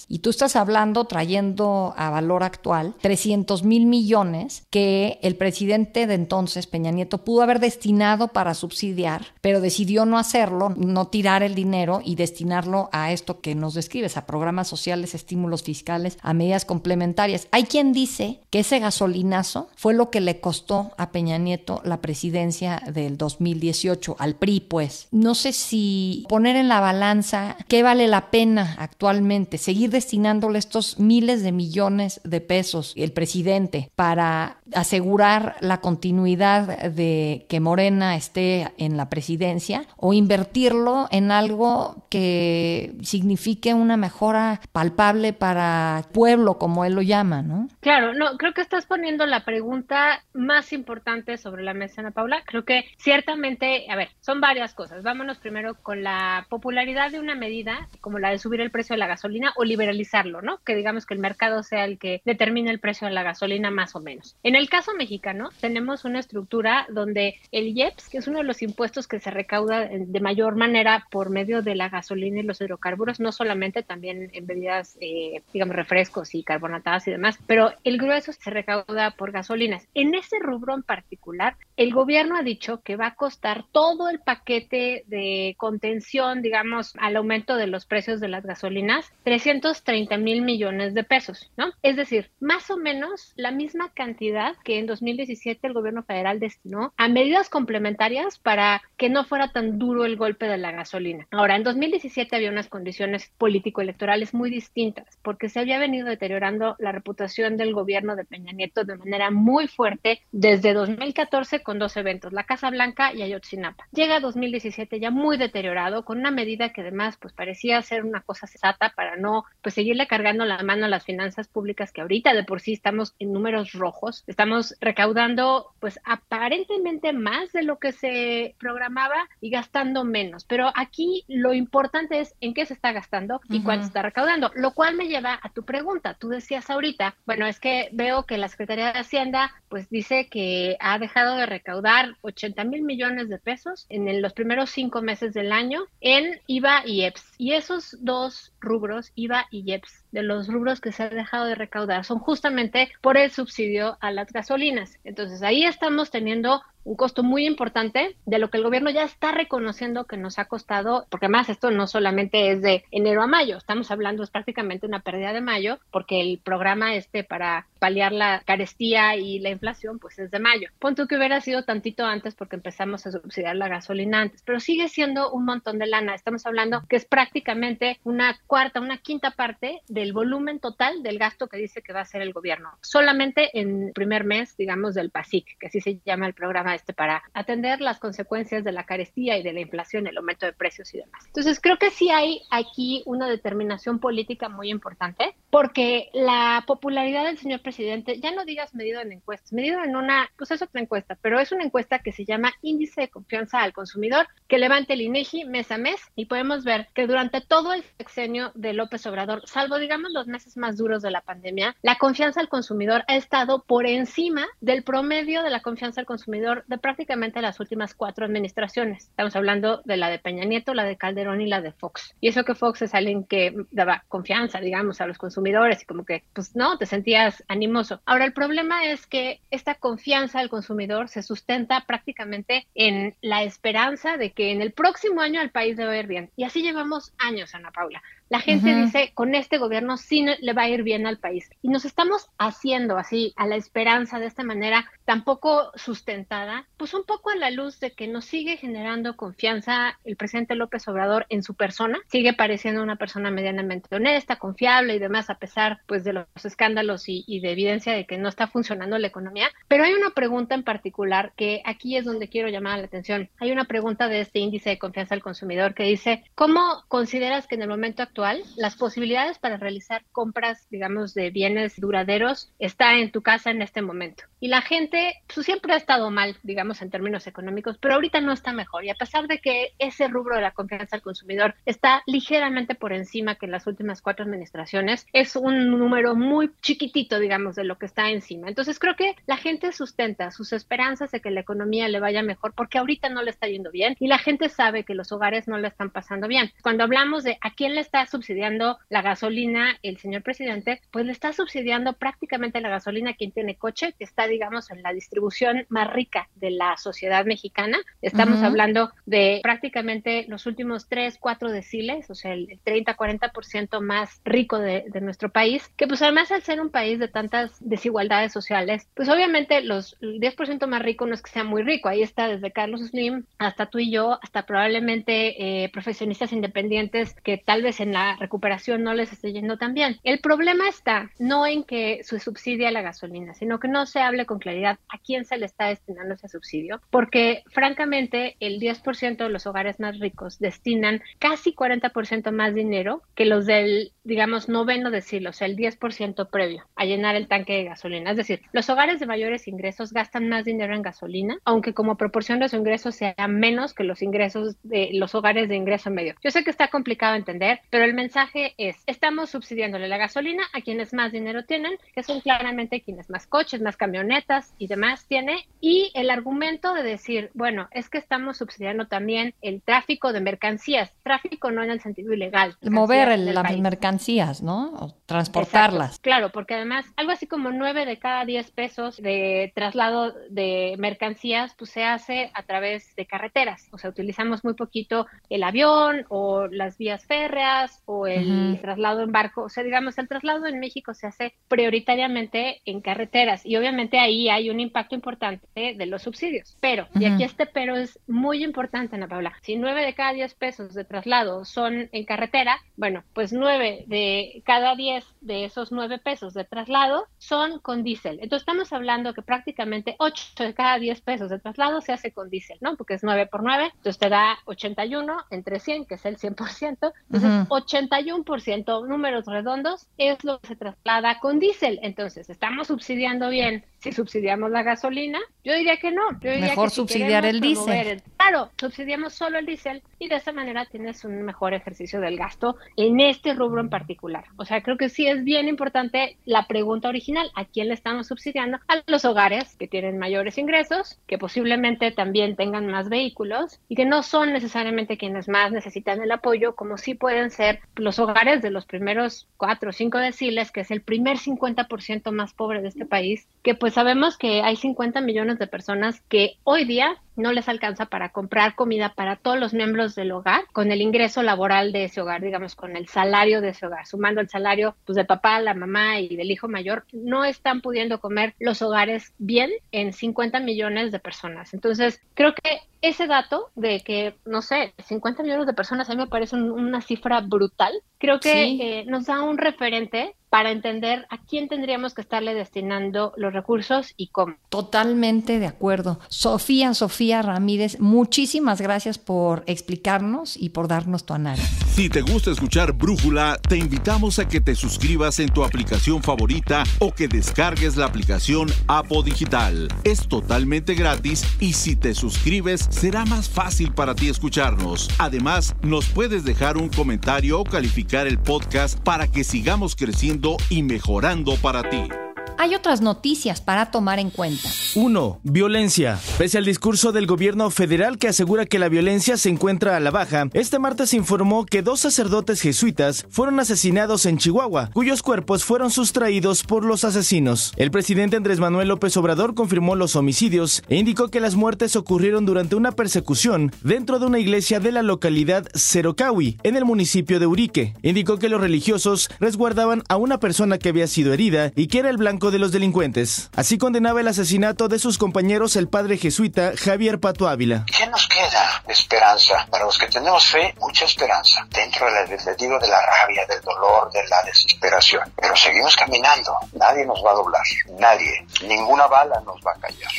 Y 0.07 0.19
tú 0.19 0.29
estás 0.29 0.55
hablando, 0.55 1.05
trayendo 1.05 1.93
a 1.97 2.09
valor 2.09 2.43
actual, 2.43 2.95
300 3.01 3.63
mil 3.63 3.85
millones 3.85 4.65
que 4.69 5.19
el 5.21 5.35
presidente 5.35 6.07
de 6.07 6.13
entonces, 6.13 6.67
Peña 6.67 6.91
Nieto, 6.91 7.23
pudo 7.23 7.41
haber 7.41 7.59
destinado 7.59 8.29
para 8.29 8.53
subsidiar, 8.53 9.25
pero 9.41 9.61
decidió 9.61 10.05
no 10.05 10.17
hacerlo, 10.17 10.73
no 10.75 11.07
tirar 11.07 11.43
el 11.43 11.55
dinero 11.55 12.01
y 12.03 12.15
destinarlo 12.15 12.89
a 12.91 13.11
esto 13.11 13.41
que 13.41 13.55
nos 13.55 13.73
describes, 13.73 14.17
a 14.17 14.25
programas 14.25 14.67
sociales, 14.67 15.15
estímulos 15.15 15.63
fiscales, 15.63 16.17
a 16.21 16.33
medidas 16.33 16.65
complementarias. 16.65 17.47
Hay 17.51 17.63
quien 17.63 17.93
dice 17.93 18.41
que 18.49 18.59
ese 18.59 18.79
gasolinazo 18.79 19.69
fue 19.75 19.93
lo 19.93 20.09
que 20.09 20.21
le 20.21 20.39
costó 20.39 20.91
a 20.97 21.11
Peña 21.11 21.37
Nieto 21.37 21.81
la 21.83 22.01
presidencia 22.01 22.81
del 22.91 23.17
2018, 23.17 24.15
al 24.19 24.35
PRI, 24.35 24.61
pues. 24.61 25.07
No 25.11 25.35
sé 25.35 25.53
si 25.53 26.25
poner 26.29 26.55
en 26.55 26.67
la 26.67 26.79
balanza 26.79 27.57
qué 27.67 27.83
vale 27.83 28.07
la 28.07 28.31
pena 28.31 28.75
actualmente, 28.77 29.30
seguir 29.57 29.89
destinándole 29.89 30.59
estos 30.59 30.99
miles 30.99 31.43
de 31.43 31.51
millones 31.51 32.21
de 32.23 32.41
pesos 32.41 32.93
el 32.95 33.11
presidente 33.11 33.91
para 33.95 34.57
asegurar 34.73 35.55
la 35.59 35.81
continuidad 35.81 36.91
de 36.91 37.45
que 37.49 37.59
Morena 37.59 38.15
esté 38.15 38.71
en 38.77 38.97
la 38.97 39.09
presidencia 39.09 39.85
o 39.97 40.13
invertirlo 40.13 41.07
en 41.11 41.31
algo 41.31 42.05
que 42.09 42.93
signifique 43.01 43.73
una 43.73 43.97
mejora 43.97 44.61
palpable 44.71 45.33
para 45.33 46.05
pueblo, 46.13 46.57
como 46.57 46.85
él 46.85 46.93
lo 46.93 47.01
llama, 47.01 47.41
¿no? 47.41 47.67
Claro, 47.79 48.13
no, 48.13 48.37
creo 48.37 48.53
que 48.53 48.61
estás 48.61 48.85
poniendo 48.85 49.25
la 49.25 49.45
pregunta 49.45 50.23
más 50.33 50.73
importante 50.73 51.37
sobre 51.37 51.63
la 51.63 51.73
mesa, 51.73 52.01
Ana 52.01 52.11
Paula. 52.11 52.43
Creo 52.45 52.65
que 52.65 52.85
ciertamente, 52.97 53.85
a 53.89 53.95
ver, 53.95 54.09
son 54.21 54.41
varias 54.41 54.73
cosas. 54.73 55.03
Vámonos 55.03 55.37
primero 55.37 55.75
con 55.75 56.03
la 56.03 56.45
popularidad 56.49 57.11
de 57.11 57.19
una 57.19 57.35
medida 57.35 57.87
como 57.99 58.19
la 58.19 58.29
de 58.29 58.39
subir 58.39 58.61
el 58.61 58.71
precio 58.71 58.93
de 58.93 58.99
la 58.99 59.07
gasolina 59.11 59.53
o 59.55 59.63
liberalizarlo, 59.63 60.41
¿no? 60.41 60.57
Que 60.65 60.75
digamos 60.75 61.05
que 61.05 61.13
el 61.13 61.19
mercado 61.19 61.63
sea 61.63 61.85
el 61.85 61.97
que 61.97 62.21
determine 62.25 62.71
el 62.71 62.79
precio 62.79 63.07
de 63.07 63.13
la 63.13 63.23
gasolina 63.23 63.71
más 63.71 63.95
o 63.95 63.99
menos. 63.99 64.35
En 64.43 64.55
el 64.55 64.69
caso 64.69 64.93
mexicano, 64.97 65.49
tenemos 65.59 66.05
una 66.05 66.19
estructura 66.19 66.87
donde 66.89 67.35
el 67.51 67.77
IEPS, 67.77 68.09
que 68.09 68.17
es 68.19 68.27
uno 68.27 68.39
de 68.39 68.45
los 68.45 68.61
impuestos 68.61 69.07
que 69.07 69.19
se 69.19 69.31
recauda 69.31 69.87
de 69.87 70.19
mayor 70.19 70.55
manera 70.55 71.05
por 71.11 71.29
medio 71.29 71.61
de 71.61 71.75
la 71.75 71.89
gasolina 71.89 72.39
y 72.39 72.43
los 72.43 72.61
hidrocarburos, 72.61 73.19
no 73.19 73.31
solamente 73.31 73.83
también 73.83 74.29
en 74.33 74.45
bebidas, 74.45 74.97
eh, 75.01 75.41
digamos, 75.53 75.75
refrescos 75.75 76.33
y 76.35 76.43
carbonatadas 76.43 77.07
y 77.07 77.11
demás, 77.11 77.39
pero 77.47 77.73
el 77.83 77.97
grueso 77.97 78.31
se 78.31 78.49
recauda 78.49 79.11
por 79.11 79.31
gasolinas. 79.31 79.87
En 79.93 80.15
ese 80.15 80.37
rubro 80.39 80.73
en 80.73 80.83
particular, 80.83 81.55
el 81.77 81.93
gobierno 81.93 82.37
ha 82.37 82.43
dicho 82.43 82.81
que 82.81 82.95
va 82.95 83.07
a 83.07 83.15
costar 83.15 83.65
todo 83.71 84.09
el 84.09 84.19
paquete 84.19 85.03
de 85.07 85.55
contención, 85.57 86.41
digamos, 86.41 86.93
al 86.99 87.15
aumento 87.15 87.55
de 87.55 87.67
los 87.67 87.85
precios 87.85 88.19
de 88.19 88.27
las 88.27 88.45
gasolinas, 88.45 89.00
330 89.23 90.17
mil 90.17 90.41
millones 90.41 90.93
de 90.93 91.03
pesos, 91.03 91.51
¿no? 91.57 91.71
Es 91.81 91.95
decir, 91.95 92.31
más 92.39 92.69
o 92.69 92.77
menos 92.77 93.33
la 93.35 93.51
misma 93.51 93.91
cantidad 93.93 94.55
que 94.63 94.79
en 94.79 94.85
2017 94.85 95.65
el 95.67 95.73
gobierno 95.73 96.03
federal 96.03 96.39
destinó 96.39 96.93
a 96.97 97.07
medidas 97.07 97.49
complementarias 97.49 98.39
para 98.39 98.81
que 98.97 99.09
no 99.09 99.23
fuera 99.23 99.51
tan 99.51 99.77
duro 99.77 100.05
el 100.05 100.17
golpe 100.17 100.47
de 100.47 100.57
la 100.57 100.71
gasolina. 100.71 101.27
Ahora, 101.31 101.55
en 101.55 101.63
2017 101.63 102.35
había 102.35 102.49
unas 102.49 102.67
condiciones 102.67 103.31
político-electorales 103.37 104.33
muy 104.33 104.49
distintas, 104.49 105.19
porque 105.21 105.49
se 105.49 105.59
había 105.59 105.79
venido 105.79 106.07
deteriorando 106.07 106.75
la 106.79 106.91
reputación 106.91 107.57
del 107.57 107.73
gobierno 107.73 108.15
de 108.15 108.25
Peña 108.25 108.53
Nieto 108.53 108.83
de 108.83 108.97
manera 108.97 109.31
muy 109.31 109.67
fuerte 109.67 110.21
desde 110.31 110.73
2014 110.73 111.63
con 111.63 111.79
dos 111.79 111.97
eventos, 111.97 112.33
la 112.33 112.43
Casa 112.43 112.69
Blanca 112.69 113.13
y 113.13 113.21
Ayotzinapa. 113.21 113.87
Llega 113.91 114.19
2017 114.19 114.99
ya 114.99 115.11
muy 115.11 115.37
deteriorado, 115.37 116.05
con 116.05 116.19
una 116.19 116.31
medida 116.31 116.69
que 116.69 116.81
además 116.81 117.17
pues 117.17 117.33
parecía 117.33 117.81
ser 117.81 118.03
una 118.03 118.21
cosa 118.21 118.47
sensata 118.47 118.90
para 118.91 119.15
no 119.15 119.45
pues 119.61 119.75
seguirle 119.75 120.07
cargando 120.07 120.45
la 120.45 120.61
mano 120.63 120.85
a 120.85 120.89
las 120.89 121.05
finanzas 121.05 121.47
públicas 121.47 121.91
que 121.91 122.01
ahorita 122.01 122.33
de 122.33 122.43
por 122.43 122.61
sí 122.61 122.73
estamos 122.73 123.15
en 123.19 123.33
números 123.33 123.73
rojos, 123.73 124.23
estamos 124.27 124.75
recaudando 124.79 125.67
pues 125.79 125.99
aparentemente 126.03 127.13
más 127.13 127.51
de 127.51 127.63
lo 127.63 127.79
que 127.79 127.91
se 127.91 128.55
programaba 128.59 129.27
y 129.39 129.49
gastando 129.49 130.03
menos. 130.03 130.45
Pero 130.45 130.71
aquí 130.75 131.23
lo 131.27 131.53
importante 131.53 132.19
es 132.19 132.35
en 132.41 132.53
qué 132.53 132.65
se 132.65 132.73
está 132.73 132.91
gastando 132.91 133.41
y 133.49 133.61
cuánto 133.63 133.83
se 133.83 133.89
está 133.89 134.01
recaudando, 134.01 134.51
lo 134.55 134.71
cual 134.71 134.95
me 134.95 135.07
lleva 135.07 135.39
a 135.41 135.49
tu 135.49 135.63
pregunta. 135.63 136.15
Tú 136.15 136.29
decías 136.29 136.69
ahorita, 136.69 137.15
bueno, 137.25 137.45
es 137.45 137.59
que 137.59 137.89
veo 137.91 138.25
que 138.25 138.37
la 138.37 138.47
Secretaría 138.47 138.91
de 138.91 138.99
Hacienda 138.99 139.51
pues 139.69 139.89
dice 139.89 140.27
que 140.27 140.77
ha 140.79 140.99
dejado 140.99 141.35
de 141.35 141.45
recaudar 141.45 142.15
80 142.21 142.63
mil 142.65 142.81
millones 142.83 143.29
de 143.29 143.37
pesos 143.37 143.85
en 143.89 144.21
los 144.21 144.33
primeros 144.33 144.69
cinco 144.69 145.01
meses 145.01 145.33
del 145.33 145.51
año 145.51 145.85
en 146.01 146.39
IVA 146.47 146.83
y 146.85 147.03
EPS. 147.03 147.33
Y 147.37 147.53
esos 147.53 147.97
dos 148.01 148.51
rubros, 148.59 148.80
IVA 149.15 149.45
y 149.51 149.73
EPS, 149.73 150.00
de 150.11 150.23
los 150.23 150.47
rubros 150.47 150.81
que 150.81 150.91
se 150.91 151.03
ha 151.03 151.09
dejado 151.09 151.45
de 151.45 151.55
recaudar 151.55 152.05
son 152.05 152.19
justamente 152.19 152.91
por 153.01 153.17
el 153.17 153.31
subsidio 153.31 153.97
a 154.01 154.11
las 154.11 154.31
gasolinas. 154.31 154.99
Entonces 155.03 155.41
ahí 155.43 155.63
estamos 155.63 156.11
teniendo 156.11 156.61
un 156.83 156.95
costo 156.95 157.23
muy 157.23 157.45
importante 157.45 158.15
de 158.25 158.39
lo 158.39 158.49
que 158.49 158.57
el 158.57 158.63
gobierno 158.63 158.89
ya 158.89 159.03
está 159.03 159.31
reconociendo 159.31 160.05
que 160.05 160.17
nos 160.17 160.39
ha 160.39 160.45
costado, 160.45 161.05
porque 161.09 161.27
además 161.27 161.49
esto 161.49 161.71
no 161.71 161.87
solamente 161.87 162.51
es 162.51 162.61
de 162.61 162.85
enero 162.91 163.21
a 163.21 163.27
mayo, 163.27 163.57
estamos 163.57 163.91
hablando 163.91 164.23
es 164.23 164.29
prácticamente 164.29 164.87
una 164.87 165.01
pérdida 165.01 165.33
de 165.33 165.41
mayo, 165.41 165.79
porque 165.91 166.21
el 166.21 166.39
programa 166.39 166.95
este 166.95 167.23
para 167.23 167.67
paliar 167.79 168.11
la 168.11 168.41
carestía 168.45 169.15
y 169.15 169.39
la 169.39 169.49
inflación, 169.49 169.99
pues 169.99 170.19
es 170.19 170.31
de 170.31 170.39
mayo. 170.39 170.69
Punto 170.79 171.07
que 171.07 171.17
hubiera 171.17 171.41
sido 171.41 171.63
tantito 171.63 172.05
antes 172.05 172.35
porque 172.35 172.55
empezamos 172.55 173.05
a 173.05 173.11
subsidiar 173.11 173.55
la 173.55 173.67
gasolina 173.67 174.21
antes, 174.21 174.43
pero 174.43 174.59
sigue 174.59 174.87
siendo 174.87 175.31
un 175.31 175.45
montón 175.45 175.79
de 175.79 175.87
lana. 175.87 176.13
Estamos 176.15 176.45
hablando 176.45 176.83
que 176.87 176.95
es 176.95 177.05
prácticamente 177.05 177.99
una 178.03 178.37
cuarta, 178.47 178.79
una 178.79 178.97
quinta 178.97 179.31
parte 179.31 179.81
del 180.01 180.13
volumen 180.13 180.59
total 180.59 181.03
del 181.03 181.19
gasto 181.19 181.47
que 181.47 181.57
dice 181.57 181.83
que 181.83 181.93
va 181.93 181.99
a 181.99 182.03
hacer 182.03 182.23
el 182.23 182.33
gobierno, 182.33 182.71
solamente 182.81 183.57
en 183.59 183.87
el 183.87 183.93
primer 183.93 184.23
mes, 184.23 184.57
digamos, 184.57 184.95
del 184.95 185.11
PASIC, 185.11 185.59
que 185.59 185.67
así 185.67 185.79
se 185.79 185.99
llama 186.03 186.25
el 186.25 186.33
programa 186.33 186.73
este 186.73 186.91
para 186.91 187.21
atender 187.33 187.81
las 187.81 187.99
consecuencias 187.99 188.63
de 188.63 188.71
la 188.71 188.85
carestía 188.85 189.37
y 189.37 189.43
de 189.43 189.53
la 189.53 189.61
inflación, 189.61 190.07
el 190.07 190.17
aumento 190.17 190.47
de 190.47 190.53
precios 190.53 190.91
y 190.95 190.97
demás. 190.97 191.23
Entonces, 191.27 191.59
creo 191.59 191.77
que 191.77 191.91
sí 191.91 192.09
hay 192.09 192.41
aquí 192.49 193.03
una 193.05 193.29
determinación 193.29 193.99
política 193.99 194.49
muy 194.49 194.71
importante, 194.71 195.35
porque 195.51 196.09
la 196.13 196.63
popularidad 196.65 197.25
del 197.25 197.37
señor 197.37 197.61
presidente, 197.61 198.19
ya 198.19 198.31
no 198.31 198.45
digas 198.45 198.73
medido 198.73 199.01
en 199.01 199.11
encuestas, 199.11 199.51
medido 199.51 199.83
en 199.83 199.97
una, 199.97 200.29
pues 200.37 200.49
es 200.51 200.61
otra 200.61 200.81
encuesta, 200.81 201.17
pero 201.21 201.39
es 201.39 201.51
una 201.51 201.65
encuesta 201.65 201.99
que 201.99 202.13
se 202.13 202.23
llama 202.23 202.53
Índice 202.61 203.01
de 203.01 203.09
Confianza 203.09 203.61
al 203.61 203.73
Consumidor, 203.73 204.27
que 204.47 204.57
levanta 204.57 204.93
el 204.93 205.01
INEGI 205.01 205.45
mes 205.45 205.69
a 205.71 205.77
mes 205.77 205.99
y 206.15 206.25
podemos 206.25 206.63
ver 206.63 206.87
que 206.93 207.05
durante 207.05 207.41
todo 207.41 207.73
el 207.73 207.83
sexenio 207.97 208.51
de 208.55 208.73
López 208.73 209.05
Obrador, 209.05 209.43
salvo 209.45 209.77
digamos 209.77 210.11
los 210.13 210.25
meses 210.25 210.55
más 210.55 210.77
duros 210.77 211.01
de 211.01 211.11
la 211.11 211.21
pandemia, 211.21 211.75
la 211.81 211.97
confianza 211.97 212.39
al 212.39 212.47
consumidor 212.47 213.03
ha 213.09 213.17
estado 213.17 213.63
por 213.63 213.85
encima 213.85 214.47
del 214.61 214.83
promedio 214.83 215.43
de 215.43 215.49
la 215.49 215.61
confianza 215.61 215.99
al 215.99 216.07
consumidor 216.07 216.63
de 216.67 216.77
prácticamente 216.77 217.41
las 217.41 217.59
últimas 217.59 217.93
cuatro 217.93 218.25
administraciones. 218.25 219.09
Estamos 219.09 219.35
hablando 219.35 219.81
de 219.83 219.97
la 219.97 220.09
de 220.09 220.19
Peña 220.19 220.45
Nieto, 220.45 220.73
la 220.73 220.85
de 220.85 220.95
Calderón 220.95 221.41
y 221.41 221.47
la 221.47 221.59
de 221.59 221.73
Fox. 221.73 222.15
Y 222.21 222.29
eso 222.29 222.45
que 222.45 222.55
Fox 222.55 222.83
es 222.83 222.95
alguien 222.95 223.25
que 223.25 223.53
daba 223.71 224.05
confianza, 224.07 224.61
digamos, 224.61 225.01
a 225.01 225.07
los 225.07 225.17
consumidores 225.17 225.40
y 225.47 225.85
como 225.85 226.05
que, 226.05 226.23
pues 226.33 226.55
no, 226.55 226.77
te 226.77 226.85
sentías 226.85 227.43
animoso. 227.47 228.01
Ahora, 228.05 228.25
el 228.25 228.33
problema 228.33 228.85
es 228.85 229.07
que 229.07 229.41
esta 229.49 229.75
confianza 229.75 230.39
al 230.39 230.49
consumidor 230.49 231.09
se 231.09 231.23
sustenta 231.23 231.85
prácticamente 231.85 232.67
en 232.75 233.15
la 233.21 233.43
esperanza 233.43 234.17
de 234.17 234.31
que 234.31 234.51
en 234.51 234.61
el 234.61 234.71
próximo 234.71 235.21
año 235.21 235.41
el 235.41 235.51
país 235.51 235.77
debe 235.77 235.99
ir 235.99 236.07
bien. 236.07 236.29
Y 236.35 236.43
así 236.43 236.61
llevamos 236.61 237.13
años, 237.17 237.55
Ana 237.55 237.71
Paula 237.71 238.01
La 238.31 238.39
gente 238.39 238.73
dice, 238.73 239.11
con 239.13 239.35
este 239.35 239.57
gobierno 239.57 239.97
sí 239.97 240.25
le 240.39 240.53
va 240.53 240.61
a 240.61 240.69
ir 240.69 240.83
bien 240.83 241.05
al 241.05 241.17
país. 241.17 241.49
Y 241.61 241.67
nos 241.67 241.83
estamos 241.83 242.29
haciendo 242.37 242.97
así, 242.97 243.33
a 243.35 243.45
la 243.45 243.57
esperanza 243.57 244.19
de 244.19 244.27
esta 244.27 244.45
manera, 244.45 244.89
tampoco 245.03 245.69
sustentada, 245.75 246.65
pues 246.77 246.93
un 246.93 247.03
poco 247.03 247.31
a 247.31 247.35
la 247.35 247.51
luz 247.51 247.81
de 247.81 247.91
que 247.91 248.07
nos 248.07 248.23
sigue 248.23 248.55
generando 248.55 249.17
confianza 249.17 249.99
el 250.05 250.15
presidente 250.15 250.55
López 250.55 250.87
Obrador 250.87 251.25
en 251.27 251.43
su 251.43 251.55
persona, 251.55 251.99
sigue 252.07 252.31
pareciendo 252.31 252.81
una 252.81 252.95
persona 252.95 253.31
medianamente 253.31 253.93
honesta, 253.93 254.37
confiable 254.37 254.95
y 254.95 254.99
demás, 254.99 255.29
a 255.29 255.35
pesar 255.35 255.81
pues 255.85 256.05
de 256.05 256.13
los 256.13 256.25
escándalos 256.41 257.09
y, 257.09 257.25
y 257.27 257.41
de 257.41 257.51
evidencia 257.51 257.91
de 257.91 258.05
que 258.05 258.17
no 258.17 258.29
está 258.29 258.47
funcionando 258.47 258.97
la 258.97 259.07
economía. 259.07 259.49
Pero 259.67 259.83
hay 259.83 259.91
una 259.91 260.11
pregunta 260.11 260.55
en 260.55 260.63
particular 260.63 261.33
que 261.35 261.61
aquí 261.65 261.97
es 261.97 262.05
donde 262.05 262.29
quiero 262.29 262.47
llamar 262.47 262.79
la 262.79 262.85
atención. 262.85 263.29
Hay 263.41 263.51
una 263.51 263.65
pregunta 263.65 264.07
de 264.07 264.21
este 264.21 264.39
índice 264.39 264.69
de 264.69 264.79
confianza 264.79 265.15
del 265.15 265.21
consumidor 265.21 265.73
que 265.73 265.83
dice, 265.83 266.23
¿cómo 266.33 266.85
consideras 266.87 267.45
que 267.45 267.55
en 267.55 267.63
el 267.63 267.67
momento 267.67 268.01
actual 268.01 268.20
las 268.55 268.75
posibilidades 268.75 269.39
para 269.39 269.57
realizar 269.57 270.03
compras, 270.11 270.67
digamos, 270.69 271.13
de 271.13 271.29
bienes 271.29 271.79
duraderos 271.79 272.51
está 272.59 272.95
en 272.95 273.11
tu 273.11 273.21
casa 273.21 273.51
en 273.51 273.61
este 273.61 273.81
momento? 273.81 274.23
Y 274.39 274.47
la 274.47 274.61
gente 274.61 275.21
pues, 275.33 275.45
siempre 275.45 275.73
ha 275.73 275.77
estado 275.77 276.09
mal, 276.09 276.35
digamos, 276.43 276.81
en 276.81 276.89
términos 276.89 277.27
económicos, 277.27 277.77
pero 277.77 277.95
ahorita 277.95 278.21
no 278.21 278.31
está 278.31 278.53
mejor. 278.53 278.83
Y 278.83 278.89
a 278.89 278.95
pesar 278.95 279.27
de 279.27 279.39
que 279.39 279.73
ese 279.77 280.07
rubro 280.07 280.35
de 280.35 280.41
la 280.41 280.51
confianza 280.51 280.95
del 280.95 281.03
consumidor 281.03 281.55
está 281.65 282.01
ligeramente 282.07 282.75
por 282.75 282.93
encima 282.93 283.35
que 283.35 283.45
en 283.45 283.51
las 283.51 283.67
últimas 283.67 284.01
cuatro 284.01 284.25
administraciones, 284.25 285.05
es 285.13 285.35
un 285.35 285.69
número 285.69 286.15
muy 286.15 286.51
chiquitito, 286.61 287.19
digamos, 287.19 287.55
de 287.55 287.63
lo 287.63 287.77
que 287.77 287.85
está 287.85 288.09
encima. 288.09 288.47
Entonces 288.47 288.79
creo 288.79 288.95
que 288.95 289.15
la 289.27 289.37
gente 289.37 289.71
sustenta 289.71 290.31
sus 290.31 290.53
esperanzas 290.53 291.11
de 291.11 291.19
que 291.19 291.31
la 291.31 291.41
economía 291.41 291.87
le 291.87 291.99
vaya 291.99 292.23
mejor 292.23 292.53
porque 292.53 292.77
ahorita 292.77 293.09
no 293.09 293.21
le 293.21 293.31
está 293.31 293.47
yendo 293.47 293.71
bien 293.71 293.95
y 293.99 294.07
la 294.07 294.17
gente 294.17 294.49
sabe 294.49 294.83
que 294.83 294.95
los 294.95 295.11
hogares 295.11 295.47
no 295.47 295.57
le 295.57 295.67
están 295.67 295.89
pasando 295.89 296.27
bien. 296.27 296.51
Cuando 296.61 296.83
hablamos 296.83 297.23
de 297.23 297.37
a 297.41 297.53
quién 297.53 297.75
le 297.75 297.81
está 297.81 298.05
subsidiando 298.11 298.77
la 298.89 299.01
gasolina 299.01 299.77
el 299.81 299.97
señor 299.97 300.23
presidente, 300.23 300.81
pues 300.91 301.05
le 301.05 301.11
está 301.11 301.33
subsidiando 301.33 301.93
prácticamente 301.93 302.61
la 302.61 302.69
gasolina 302.69 303.11
a 303.11 303.13
quien 303.15 303.31
tiene 303.31 303.55
coche, 303.55 303.93
que 303.97 304.03
está 304.03 304.27
digamos, 304.27 304.71
en 304.71 304.81
la 304.81 304.93
distribución 304.93 305.65
más 305.69 305.91
rica 305.91 306.29
de 306.35 306.51
la 306.51 306.77
sociedad 306.77 307.25
mexicana. 307.25 307.77
Estamos 308.01 308.41
hablando 308.43 308.91
de 309.05 309.39
prácticamente 309.43 310.25
los 310.27 310.45
últimos 310.45 310.87
3, 310.87 311.17
4 311.19 311.51
deciles, 311.51 312.09
o 312.09 312.15
sea, 312.15 312.33
el 312.33 312.59
30, 312.63 312.95
40% 312.95 313.81
más 313.81 314.21
rico 314.23 314.59
de, 314.59 314.85
de, 314.87 315.01
nuestro 315.01 315.29
país, 315.29 315.67
que 315.77 315.87
pues 315.87 316.01
además 316.01 316.31
al 316.31 316.41
ser 316.41 316.61
un 316.61 316.69
país 316.69 316.99
de 316.99 317.07
tantas 317.07 317.57
desigualdades 317.59 318.31
sociales, 318.31 318.87
pues 318.95 319.09
obviamente 319.09 319.61
los 319.61 319.97
el 320.01 320.19
10% 320.19 320.67
más 320.67 320.81
rico 320.81 321.05
no 321.05 321.13
es 321.13 321.21
que 321.21 321.31
sea 321.31 321.43
muy 321.43 321.63
rico, 321.63 321.89
ahí 321.89 322.01
está 322.01 322.27
desde 322.27 322.51
Carlos 322.51 322.81
Slim 322.81 323.25
hasta 323.37 323.67
tú 323.67 323.79
y 323.79 323.91
yo, 323.91 324.19
hasta 324.21 324.45
probablemente 324.45 325.63
eh, 325.63 325.69
profesionistas 325.69 326.33
independientes 326.33 327.15
que 327.23 327.37
tal 327.37 327.61
vez 327.61 327.79
en 327.79 327.90
la 327.93 328.15
recuperación 328.17 328.83
no 328.83 328.93
les 328.93 329.11
esté 329.11 329.33
yendo 329.33 329.57
tan 329.57 329.73
bien. 329.73 329.99
El 330.03 330.19
problema 330.19 330.67
está 330.67 331.11
no 331.19 331.45
en 331.45 331.63
que 331.63 332.01
se 332.03 332.19
subsidia 332.19 332.71
la 332.71 332.81
gasolina, 332.81 333.33
sino 333.33 333.59
que 333.59 333.67
no 333.67 333.85
se 333.85 333.99
habla 333.99 334.25
con 334.25 334.39
claridad 334.39 334.79
a 334.89 334.97
quién 334.97 335.25
se 335.25 335.37
le 335.37 335.45
está 335.45 335.67
destinando 335.67 336.15
ese 336.15 336.27
subsidio, 336.27 336.81
porque 336.89 337.43
francamente 337.47 338.35
el 338.39 338.59
10% 338.59 339.17
de 339.17 339.29
los 339.29 339.47
hogares 339.47 339.79
más 339.79 339.99
ricos 339.99 340.39
destinan 340.39 341.01
casi 341.19 341.53
40% 341.53 342.31
más 342.31 342.53
dinero 342.53 343.01
que 343.15 343.25
los 343.25 343.45
del, 343.45 343.91
digamos, 344.03 344.49
noveno 344.49 344.91
decirlo, 344.91 345.31
o 345.31 345.33
sea, 345.33 345.47
el 345.47 345.55
10% 345.55 346.29
previo 346.29 346.65
a 346.75 346.85
llenar 346.85 347.15
el 347.15 347.27
tanque 347.27 347.53
de 347.53 347.63
gasolina. 347.65 348.11
Es 348.11 348.17
decir, 348.17 348.41
los 348.51 348.69
hogares 348.69 348.99
de 348.99 349.05
mayores 349.05 349.47
ingresos 349.47 349.93
gastan 349.93 350.29
más 350.29 350.45
dinero 350.45 350.75
en 350.75 350.81
gasolina, 350.81 351.37
aunque 351.45 351.73
como 351.73 351.97
proporción 351.97 352.39
de 352.39 352.49
su 352.49 352.55
ingreso 352.55 352.91
sea 352.91 353.15
menos 353.27 353.73
que 353.73 353.83
los 353.83 354.01
ingresos 354.01 354.55
de 354.63 354.89
los 354.93 355.15
hogares 355.15 355.49
de 355.49 355.55
ingreso 355.55 355.89
medio. 355.89 356.15
Yo 356.23 356.31
sé 356.31 356.43
que 356.43 356.49
está 356.49 356.69
complicado 356.69 357.15
entender, 357.15 357.59
pero 357.69 357.80
el 357.85 357.93
mensaje 357.93 358.53
es, 358.57 358.77
estamos 358.87 359.29
subsidiándole 359.29 359.87
la 359.87 359.97
gasolina 359.97 360.43
a 360.53 360.61
quienes 360.61 360.93
más 360.93 361.11
dinero 361.11 361.45
tienen, 361.45 361.73
que 361.95 362.03
son 362.03 362.21
claramente 362.21 362.81
quienes 362.81 363.09
más 363.09 363.25
coches, 363.25 363.61
más 363.61 363.77
camiones, 363.77 364.01
netas 364.11 364.53
y 364.57 364.67
demás 364.67 365.05
tiene, 365.07 365.47
y 365.59 365.91
el 365.93 366.09
argumento 366.09 366.73
de 366.73 366.83
decir, 366.83 367.31
bueno, 367.33 367.69
es 367.71 367.89
que 367.89 367.97
estamos 367.97 368.37
subsidiando 368.37 368.87
también 368.87 369.33
el 369.41 369.61
tráfico 369.61 370.11
de 370.11 370.21
mercancías, 370.21 370.91
tráfico 371.03 371.51
no 371.51 371.63
en 371.63 371.71
el 371.71 371.81
sentido 371.81 372.13
ilegal. 372.13 372.57
Mover 372.61 373.17
las 373.17 373.57
mercancías, 373.57 374.41
¿no? 374.41 374.73
O 374.73 374.95
transportarlas. 375.05 375.99
Claro, 375.99 376.29
porque 376.31 376.55
además 376.55 376.85
algo 376.97 377.11
así 377.11 377.27
como 377.27 377.51
nueve 377.51 377.85
de 377.85 377.99
cada 377.99 378.25
diez 378.25 378.51
pesos 378.51 378.97
de 378.97 379.51
traslado 379.55 380.13
de 380.29 380.75
mercancías, 380.77 381.55
pues 381.57 381.71
se 381.71 381.83
hace 381.83 382.31
a 382.33 382.43
través 382.43 382.95
de 382.95 383.05
carreteras, 383.05 383.67
o 383.71 383.77
sea, 383.77 383.89
utilizamos 383.89 384.43
muy 384.43 384.55
poquito 384.55 385.07
el 385.29 385.43
avión 385.43 386.05
o 386.09 386.47
las 386.47 386.77
vías 386.77 387.05
férreas 387.05 387.70
o 387.85 388.07
el 388.07 388.59
traslado 388.61 389.01
en 389.01 389.11
barco, 389.11 389.43
o 389.43 389.49
sea, 389.49 389.63
digamos, 389.63 389.97
el 389.97 390.07
traslado 390.07 390.45
en 390.47 390.59
México 390.59 390.93
se 390.93 391.07
hace 391.07 391.33
prioritariamente 391.47 392.61
en 392.65 392.81
carreteras 392.81 393.45
y 393.45 393.55
obviamente 393.55 393.99
ahí 393.99 394.29
hay 394.29 394.49
un 394.49 394.59
impacto 394.59 394.95
importante 394.95 395.75
de 395.75 395.85
los 395.85 396.03
subsidios. 396.03 396.57
Pero, 396.59 396.87
y 396.95 397.05
aquí 397.05 397.23
este 397.23 397.45
pero 397.45 397.75
es 397.75 397.99
muy 398.07 398.43
importante, 398.43 398.95
Ana 398.95 399.07
Paula, 399.07 399.33
si 399.41 399.55
nueve 399.55 399.85
de 399.85 399.93
cada 399.93 400.13
diez 400.13 400.33
pesos 400.33 400.73
de 400.73 400.85
traslado 400.85 401.45
son 401.45 401.89
en 401.91 402.05
carretera, 402.05 402.57
bueno, 402.75 403.03
pues 403.13 403.33
nueve 403.33 403.83
de 403.87 404.41
cada 404.45 404.75
diez 404.75 405.05
de 405.21 405.45
esos 405.45 405.71
nueve 405.71 405.99
pesos 405.99 406.33
de 406.33 406.43
traslado 406.43 407.05
son 407.17 407.59
con 407.59 407.83
diésel. 407.83 408.19
Entonces 408.21 408.41
estamos 408.41 408.73
hablando 408.73 409.13
que 409.13 409.21
prácticamente 409.21 409.95
ocho 409.99 410.23
de 410.43 410.53
cada 410.53 410.79
diez 410.79 411.01
pesos 411.01 411.29
de 411.29 411.39
traslado 411.39 411.81
se 411.81 411.93
hace 411.93 412.11
con 412.11 412.29
diésel, 412.29 412.57
¿no? 412.61 412.75
Porque 412.75 412.95
es 412.95 413.03
nueve 413.03 413.27
por 413.27 413.43
nueve, 413.43 413.71
entonces 413.75 413.97
te 413.97 414.09
da 414.09 414.37
81 414.45 415.25
entre 415.29 415.59
100, 415.59 415.85
que 415.85 415.95
es 415.95 416.05
el 416.05 416.17
100%. 416.17 416.93
Entonces, 417.11 417.47
81% 417.65 418.87
números 418.87 419.25
redondos 419.25 419.87
es 419.97 420.23
lo 420.23 420.39
que 420.39 420.47
se 420.47 420.55
traslada 420.55 421.19
con 421.19 421.39
diésel. 421.39 421.79
Entonces, 421.83 422.29
estamos 422.29 422.67
subsidiando 422.67 423.29
bien 423.29 423.65
si 423.81 423.91
subsidiamos 423.91 424.51
la 424.51 424.61
gasolina, 424.61 425.19
yo 425.43 425.55
diría 425.55 425.77
que 425.77 425.91
no. 425.91 426.11
Yo 426.21 426.31
diría 426.31 426.49
mejor 426.49 426.69
subsidiar 426.69 427.25
el 427.25 427.41
diésel. 427.41 428.03
claro, 428.15 428.51
subsidiamos 428.59 429.13
solo 429.13 429.39
el 429.39 429.47
diésel 429.47 429.81
y 429.97 430.07
de 430.07 430.15
esa 430.15 430.31
manera 430.31 430.65
tienes 430.65 431.03
un 431.03 431.23
mejor 431.23 431.55
ejercicio 431.55 431.99
del 431.99 432.15
gasto 432.15 432.57
en 432.77 432.99
este 432.99 433.33
rubro 433.33 433.59
en 433.59 433.69
particular. 433.69 434.25
O 434.37 434.45
sea, 434.45 434.61
creo 434.61 434.77
que 434.77 434.89
sí 434.89 435.07
es 435.07 435.23
bien 435.23 435.47
importante 435.47 436.17
la 436.25 436.45
pregunta 436.45 436.89
original, 436.89 437.31
¿a 437.35 437.45
quién 437.45 437.69
le 437.69 437.73
estamos 437.73 438.07
subsidiando? 438.07 438.59
A 438.67 438.83
los 438.85 439.03
hogares 439.03 439.55
que 439.55 439.67
tienen 439.67 439.97
mayores 439.97 440.37
ingresos, 440.37 440.99
que 441.07 441.17
posiblemente 441.17 441.91
también 441.91 442.35
tengan 442.35 442.67
más 442.67 442.87
vehículos 442.87 443.59
y 443.67 443.75
que 443.75 443.85
no 443.85 444.03
son 444.03 444.31
necesariamente 444.31 444.97
quienes 444.97 445.27
más 445.27 445.51
necesitan 445.51 446.03
el 446.03 446.11
apoyo, 446.11 446.55
como 446.55 446.77
sí 446.77 446.93
pueden 446.93 447.31
ser 447.31 447.61
los 447.75 447.97
hogares 447.97 448.43
de 448.43 448.51
los 448.51 448.65
primeros 448.65 449.27
cuatro 449.37 449.71
o 449.71 449.73
cinco 449.73 449.97
deciles, 449.97 450.51
que 450.51 450.61
es 450.61 450.69
el 450.69 450.81
primer 450.81 451.17
50% 451.17 452.11
más 452.11 452.33
pobre 452.33 452.61
de 452.61 452.67
este 452.67 452.85
país, 452.85 453.27
que 453.41 453.55
pues 453.55 453.70
sabemos 453.71 454.17
que 454.17 454.41
hay 454.41 454.55
50 454.55 455.01
millones 455.01 455.39
de 455.39 455.47
personas 455.47 456.01
que 456.01 456.37
hoy 456.43 456.65
día 456.65 456.97
no 457.15 457.31
les 457.31 457.49
alcanza 457.49 457.85
para 457.87 458.09
comprar 458.09 458.55
comida 458.55 458.93
para 458.95 459.15
todos 459.15 459.39
los 459.39 459.53
miembros 459.53 459.95
del 459.95 460.11
hogar 460.11 460.43
con 460.53 460.71
el 460.71 460.81
ingreso 460.81 461.23
laboral 461.23 461.71
de 461.71 461.85
ese 461.85 462.01
hogar, 462.01 462.21
digamos, 462.21 462.55
con 462.55 462.75
el 462.75 462.87
salario 462.87 463.41
de 463.41 463.49
ese 463.49 463.67
hogar, 463.67 463.85
sumando 463.85 464.21
el 464.21 464.29
salario 464.29 464.75
pues 464.85 464.95
del 464.95 465.05
papá, 465.05 465.39
la 465.39 465.53
mamá 465.53 465.99
y 465.99 466.15
del 466.15 466.31
hijo 466.31 466.47
mayor, 466.47 466.85
no 466.93 467.25
están 467.25 467.61
pudiendo 467.61 467.99
comer 467.99 468.33
los 468.39 468.61
hogares 468.61 469.13
bien 469.17 469.51
en 469.71 469.93
50 469.93 470.39
millones 470.39 470.91
de 470.91 470.99
personas. 470.99 471.53
Entonces, 471.53 472.01
creo 472.13 472.33
que 472.33 472.59
ese 472.81 473.07
dato 473.07 473.51
de 473.55 473.81
que, 473.81 474.15
no 474.25 474.41
sé, 474.41 474.73
50 474.83 475.23
millones 475.23 475.47
de 475.47 475.53
personas 475.53 475.89
a 475.89 475.93
mí 475.93 475.97
me 475.97 476.07
parece 476.07 476.35
una 476.35 476.81
cifra 476.81 477.21
brutal, 477.21 477.73
creo 477.97 478.19
que 478.19 478.43
eh, 478.43 478.85
nos 478.85 479.05
da 479.05 479.21
un 479.21 479.37
referente 479.37 480.15
para 480.31 480.51
entender 480.51 481.05
a 481.09 481.17
quién 481.17 481.49
tendríamos 481.49 481.93
que 481.93 481.99
estarle 481.99 482.33
destinando 482.33 483.11
los 483.17 483.33
recursos 483.33 483.93
y 483.97 484.07
cómo. 484.07 484.35
Totalmente 484.47 485.39
de 485.39 485.45
acuerdo. 485.45 485.99
Sofía, 486.07 486.73
Sofía 486.73 487.21
Ramírez, 487.21 487.81
muchísimas 487.81 488.61
gracias 488.61 488.97
por 488.97 489.43
explicarnos 489.45 490.37
y 490.37 490.49
por 490.51 490.69
darnos 490.69 491.05
tu 491.05 491.13
análisis. 491.13 491.49
Si 491.75 491.89
te 491.89 492.01
gusta 492.01 492.31
escuchar 492.31 492.71
Brújula, 492.71 493.39
te 493.41 493.57
invitamos 493.57 494.19
a 494.19 494.27
que 494.27 494.39
te 494.39 494.55
suscribas 494.55 495.19
en 495.19 495.27
tu 495.27 495.43
aplicación 495.43 496.01
favorita 496.01 496.63
o 496.79 496.93
que 496.93 497.09
descargues 497.09 497.75
la 497.75 497.87
aplicación 497.87 498.47
Apo 498.67 499.03
Digital. 499.03 499.67
Es 499.83 500.07
totalmente 500.07 500.75
gratis 500.75 501.25
y 501.41 501.53
si 501.53 501.75
te 501.75 501.93
suscribes 501.93 502.69
será 502.69 503.03
más 503.03 503.27
fácil 503.27 503.73
para 503.73 503.95
ti 503.95 504.07
escucharnos. 504.07 504.89
Además, 504.97 505.57
nos 505.61 505.87
puedes 505.87 506.23
dejar 506.23 506.55
un 506.55 506.69
comentario 506.69 507.41
o 507.41 507.43
calificar 507.43 508.07
el 508.07 508.17
podcast 508.17 508.79
para 508.79 509.07
que 509.11 509.25
sigamos 509.25 509.75
creciendo 509.75 510.20
y 510.49 510.63
mejorando 510.63 511.35
para 511.37 511.67
ti. 511.69 512.10
Hay 512.41 512.55
otras 512.55 512.81
noticias 512.81 513.39
para 513.39 513.69
tomar 513.69 513.99
en 513.99 514.09
cuenta. 514.09 514.49
1. 514.73 515.19
Violencia. 515.21 515.99
Pese 516.17 516.39
al 516.39 516.45
discurso 516.45 516.91
del 516.91 517.05
gobierno 517.05 517.51
federal 517.51 517.99
que 517.99 518.07
asegura 518.07 518.47
que 518.47 518.57
la 518.57 518.67
violencia 518.67 519.15
se 519.17 519.29
encuentra 519.29 519.77
a 519.77 519.79
la 519.79 519.91
baja, 519.91 520.25
este 520.33 520.57
martes 520.57 520.95
informó 520.95 521.45
que 521.45 521.61
dos 521.61 521.81
sacerdotes 521.81 522.41
jesuitas 522.41 523.05
fueron 523.11 523.39
asesinados 523.39 524.07
en 524.07 524.17
Chihuahua, 524.17 524.71
cuyos 524.73 525.03
cuerpos 525.03 525.43
fueron 525.43 525.69
sustraídos 525.69 526.41
por 526.41 526.65
los 526.65 526.83
asesinos. 526.83 527.53
El 527.57 527.69
presidente 527.69 528.15
Andrés 528.15 528.39
Manuel 528.39 528.69
López 528.69 528.97
Obrador 528.97 529.35
confirmó 529.35 529.75
los 529.75 529.95
homicidios 529.95 530.63
e 530.67 530.77
indicó 530.77 531.09
que 531.09 531.19
las 531.19 531.35
muertes 531.35 531.75
ocurrieron 531.75 532.25
durante 532.25 532.55
una 532.55 532.71
persecución 532.71 533.51
dentro 533.61 533.99
de 533.99 534.07
una 534.07 534.17
iglesia 534.17 534.59
de 534.59 534.71
la 534.71 534.81
localidad 534.81 535.45
Cerocawi, 535.53 536.39
en 536.41 536.55
el 536.55 536.65
municipio 536.65 537.19
de 537.19 537.27
Urique. 537.27 537.75
Indicó 537.83 538.17
que 538.17 538.29
los 538.29 538.41
religiosos 538.41 539.11
resguardaban 539.19 539.83
a 539.89 539.97
una 539.97 540.19
persona 540.19 540.57
que 540.57 540.69
había 540.69 540.87
sido 540.87 541.13
herida 541.13 541.51
y 541.55 541.67
que 541.67 541.77
era 541.77 541.91
el 541.91 541.97
blanco 541.97 542.30
de 542.31 542.39
los 542.39 542.51
delincuentes. 542.51 543.29
Así 543.35 543.57
condenaba 543.57 544.01
el 544.01 544.07
asesinato 544.07 544.67
de 544.67 544.79
sus 544.79 544.97
compañeros 544.97 545.55
el 545.55 545.67
padre 545.67 545.97
jesuita 545.97 546.53
Javier 546.57 546.99
Pato 546.99 547.27
Ávila. 547.27 547.65
¿Qué 547.65 547.85
nos 547.87 548.07
queda 548.07 548.63
de 548.65 548.73
esperanza? 548.73 549.45
Para 549.49 549.65
los 549.65 549.77
que 549.77 549.87
tenemos 549.87 550.25
fe, 550.25 550.55
mucha 550.59 550.85
esperanza. 550.85 551.45
Dentro 551.49 551.85
del 551.85 552.37
digo 552.37 552.59
de 552.59 552.67
la 552.67 552.79
rabia, 552.85 553.25
del 553.27 553.41
dolor, 553.41 553.91
de 553.91 553.99
la 554.07 554.23
desesperación. 554.23 555.03
Pero 555.15 555.35
seguimos 555.35 555.75
caminando. 555.75 556.33
Nadie 556.53 556.85
nos 556.85 557.03
va 557.03 557.11
a 557.11 557.15
doblar. 557.15 557.43
Nadie. 557.79 558.25
Ninguna 558.47 558.87
bala 558.87 559.21
nos 559.25 559.37
va 559.45 559.51
a 559.51 559.59
callar. 559.59 559.91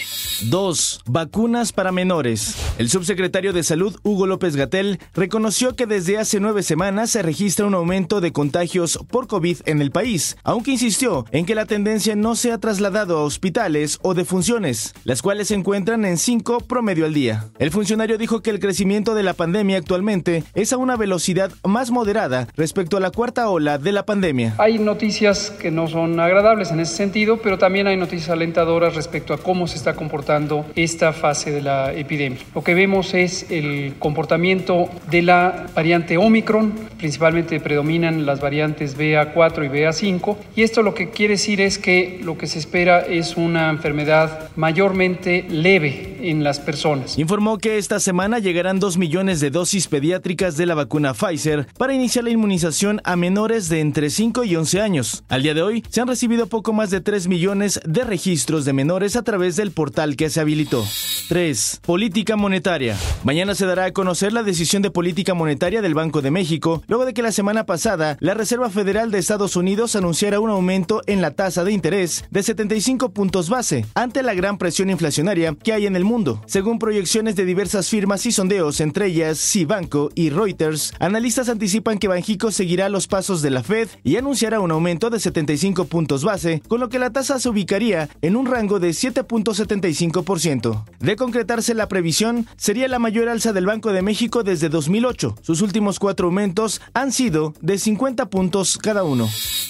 2. 0.44 1.02
Vacunas 1.06 1.72
para 1.72 1.92
menores. 1.92 2.56
El 2.78 2.90
subsecretario 2.90 3.52
de 3.52 3.62
Salud, 3.62 3.98
Hugo 4.02 4.26
López 4.26 4.56
Gatel, 4.56 4.98
reconoció 5.14 5.76
que 5.76 5.86
desde 5.86 6.18
hace 6.18 6.40
nueve 6.40 6.62
semanas 6.62 7.10
se 7.10 7.22
registra 7.22 7.66
un 7.66 7.74
aumento 7.74 8.20
de 8.20 8.32
contagios 8.32 8.98
por 9.10 9.28
COVID 9.28 9.60
en 9.66 9.80
el 9.80 9.90
país, 9.90 10.36
aunque 10.42 10.72
insistió 10.72 11.26
en 11.30 11.46
que 11.46 11.54
la 11.54 11.66
tendencia 11.66 12.16
no 12.16 12.21
se 12.36 12.52
ha 12.52 12.58
trasladado 12.58 13.18
a 13.18 13.24
hospitales 13.24 13.98
o 14.02 14.14
defunciones, 14.14 14.94
las 15.04 15.22
cuales 15.22 15.48
se 15.48 15.54
encuentran 15.54 16.04
en 16.04 16.16
5 16.16 16.60
promedio 16.60 17.04
al 17.04 17.12
día. 17.12 17.46
El 17.58 17.72
funcionario 17.72 18.16
dijo 18.16 18.40
que 18.40 18.50
el 18.50 18.60
crecimiento 18.60 19.14
de 19.14 19.24
la 19.24 19.34
pandemia 19.34 19.76
actualmente 19.76 20.44
es 20.54 20.72
a 20.72 20.76
una 20.76 20.96
velocidad 20.96 21.50
más 21.64 21.90
moderada 21.90 22.46
respecto 22.56 22.96
a 22.96 23.00
la 23.00 23.10
cuarta 23.10 23.48
ola 23.50 23.76
de 23.76 23.90
la 23.90 24.06
pandemia. 24.06 24.54
Hay 24.58 24.78
noticias 24.78 25.50
que 25.50 25.72
no 25.72 25.88
son 25.88 26.20
agradables 26.20 26.70
en 26.70 26.80
ese 26.80 26.94
sentido, 26.94 27.40
pero 27.42 27.58
también 27.58 27.88
hay 27.88 27.96
noticias 27.96 28.30
alentadoras 28.30 28.94
respecto 28.94 29.34
a 29.34 29.38
cómo 29.38 29.66
se 29.66 29.76
está 29.76 29.94
comportando 29.94 30.64
esta 30.76 31.12
fase 31.12 31.50
de 31.50 31.62
la 31.62 31.92
epidemia. 31.92 32.38
Lo 32.54 32.62
que 32.62 32.74
vemos 32.74 33.14
es 33.14 33.50
el 33.50 33.94
comportamiento 33.98 34.88
de 35.10 35.22
la 35.22 35.66
variante 35.74 36.16
Omicron, 36.18 36.72
principalmente 36.98 37.58
predominan 37.58 38.26
las 38.26 38.40
variantes 38.40 38.96
BA4 38.96 39.66
y 39.66 39.68
BA5, 39.68 40.36
y 40.54 40.62
esto 40.62 40.82
lo 40.82 40.94
que 40.94 41.10
quiere 41.10 41.34
decir 41.34 41.60
es 41.60 41.78
que 41.78 42.11
lo 42.22 42.36
que 42.36 42.46
se 42.46 42.58
espera 42.58 43.00
es 43.00 43.36
una 43.36 43.70
enfermedad 43.70 44.50
mayormente 44.56 45.46
leve 45.48 46.18
en 46.22 46.44
las 46.44 46.60
personas. 46.60 47.18
Informó 47.18 47.58
que 47.58 47.78
esta 47.78 48.00
semana 48.00 48.38
llegarán 48.38 48.78
2 48.78 48.98
millones 48.98 49.40
de 49.40 49.50
dosis 49.50 49.88
pediátricas 49.88 50.56
de 50.56 50.66
la 50.66 50.74
vacuna 50.74 51.14
Pfizer 51.14 51.66
para 51.76 51.94
iniciar 51.94 52.24
la 52.24 52.30
inmunización 52.30 53.00
a 53.04 53.16
menores 53.16 53.68
de 53.68 53.80
entre 53.80 54.10
5 54.10 54.44
y 54.44 54.56
11 54.56 54.80
años. 54.80 55.24
Al 55.28 55.42
día 55.42 55.54
de 55.54 55.62
hoy 55.62 55.84
se 55.88 56.00
han 56.00 56.08
recibido 56.08 56.46
poco 56.46 56.72
más 56.72 56.90
de 56.90 57.00
3 57.00 57.28
millones 57.28 57.80
de 57.84 58.04
registros 58.04 58.64
de 58.64 58.72
menores 58.72 59.16
a 59.16 59.22
través 59.22 59.56
del 59.56 59.72
portal 59.72 60.16
que 60.16 60.30
se 60.30 60.40
habilitó. 60.40 60.84
3. 61.28 61.80
Política 61.84 62.36
monetaria. 62.36 62.96
Mañana 63.24 63.54
se 63.54 63.66
dará 63.66 63.86
a 63.86 63.92
conocer 63.92 64.32
la 64.32 64.42
decisión 64.42 64.82
de 64.82 64.90
política 64.90 65.34
monetaria 65.34 65.82
del 65.82 65.94
Banco 65.94 66.22
de 66.22 66.30
México, 66.30 66.82
luego 66.88 67.04
de 67.04 67.14
que 67.14 67.22
la 67.22 67.32
semana 67.32 67.64
pasada 67.64 68.16
la 68.20 68.34
Reserva 68.34 68.70
Federal 68.70 69.10
de 69.10 69.18
Estados 69.18 69.56
Unidos 69.56 69.96
anunciara 69.96 70.40
un 70.40 70.50
aumento 70.50 71.02
en 71.06 71.20
la 71.20 71.32
tasa 71.32 71.64
de 71.64 71.72
interés 71.72 71.91
de 71.92 72.42
75 72.42 73.12
puntos 73.12 73.50
base 73.50 73.84
ante 73.94 74.22
la 74.22 74.32
gran 74.32 74.56
presión 74.56 74.88
inflacionaria 74.88 75.54
que 75.54 75.74
hay 75.74 75.84
en 75.84 75.94
el 75.94 76.04
mundo. 76.04 76.40
Según 76.46 76.78
proyecciones 76.78 77.36
de 77.36 77.44
diversas 77.44 77.90
firmas 77.90 78.24
y 78.24 78.32
sondeos, 78.32 78.80
entre 78.80 79.08
ellas 79.08 79.38
Cibanco 79.38 80.08
y 80.14 80.30
Reuters, 80.30 80.94
analistas 81.00 81.50
anticipan 81.50 81.98
que 81.98 82.08
Banjico 82.08 82.50
seguirá 82.50 82.88
los 82.88 83.08
pasos 83.08 83.42
de 83.42 83.50
la 83.50 83.62
Fed 83.62 83.88
y 84.04 84.16
anunciará 84.16 84.60
un 84.60 84.70
aumento 84.70 85.10
de 85.10 85.20
75 85.20 85.84
puntos 85.84 86.24
base, 86.24 86.62
con 86.66 86.80
lo 86.80 86.88
que 86.88 86.98
la 86.98 87.10
tasa 87.10 87.38
se 87.38 87.50
ubicaría 87.50 88.08
en 88.22 88.36
un 88.36 88.46
rango 88.46 88.80
de 88.80 88.88
7.75%. 88.90 90.84
De 90.98 91.16
concretarse 91.16 91.74
la 91.74 91.88
previsión, 91.88 92.46
sería 92.56 92.88
la 92.88 92.98
mayor 92.98 93.28
alza 93.28 93.52
del 93.52 93.66
Banco 93.66 93.92
de 93.92 94.00
México 94.00 94.42
desde 94.42 94.70
2008. 94.70 95.36
Sus 95.42 95.60
últimos 95.60 95.98
cuatro 95.98 96.28
aumentos 96.28 96.80
han 96.94 97.12
sido 97.12 97.52
de 97.60 97.76
50 97.76 98.30
puntos 98.30 98.78
cada 98.78 99.04
uno. 99.04 99.28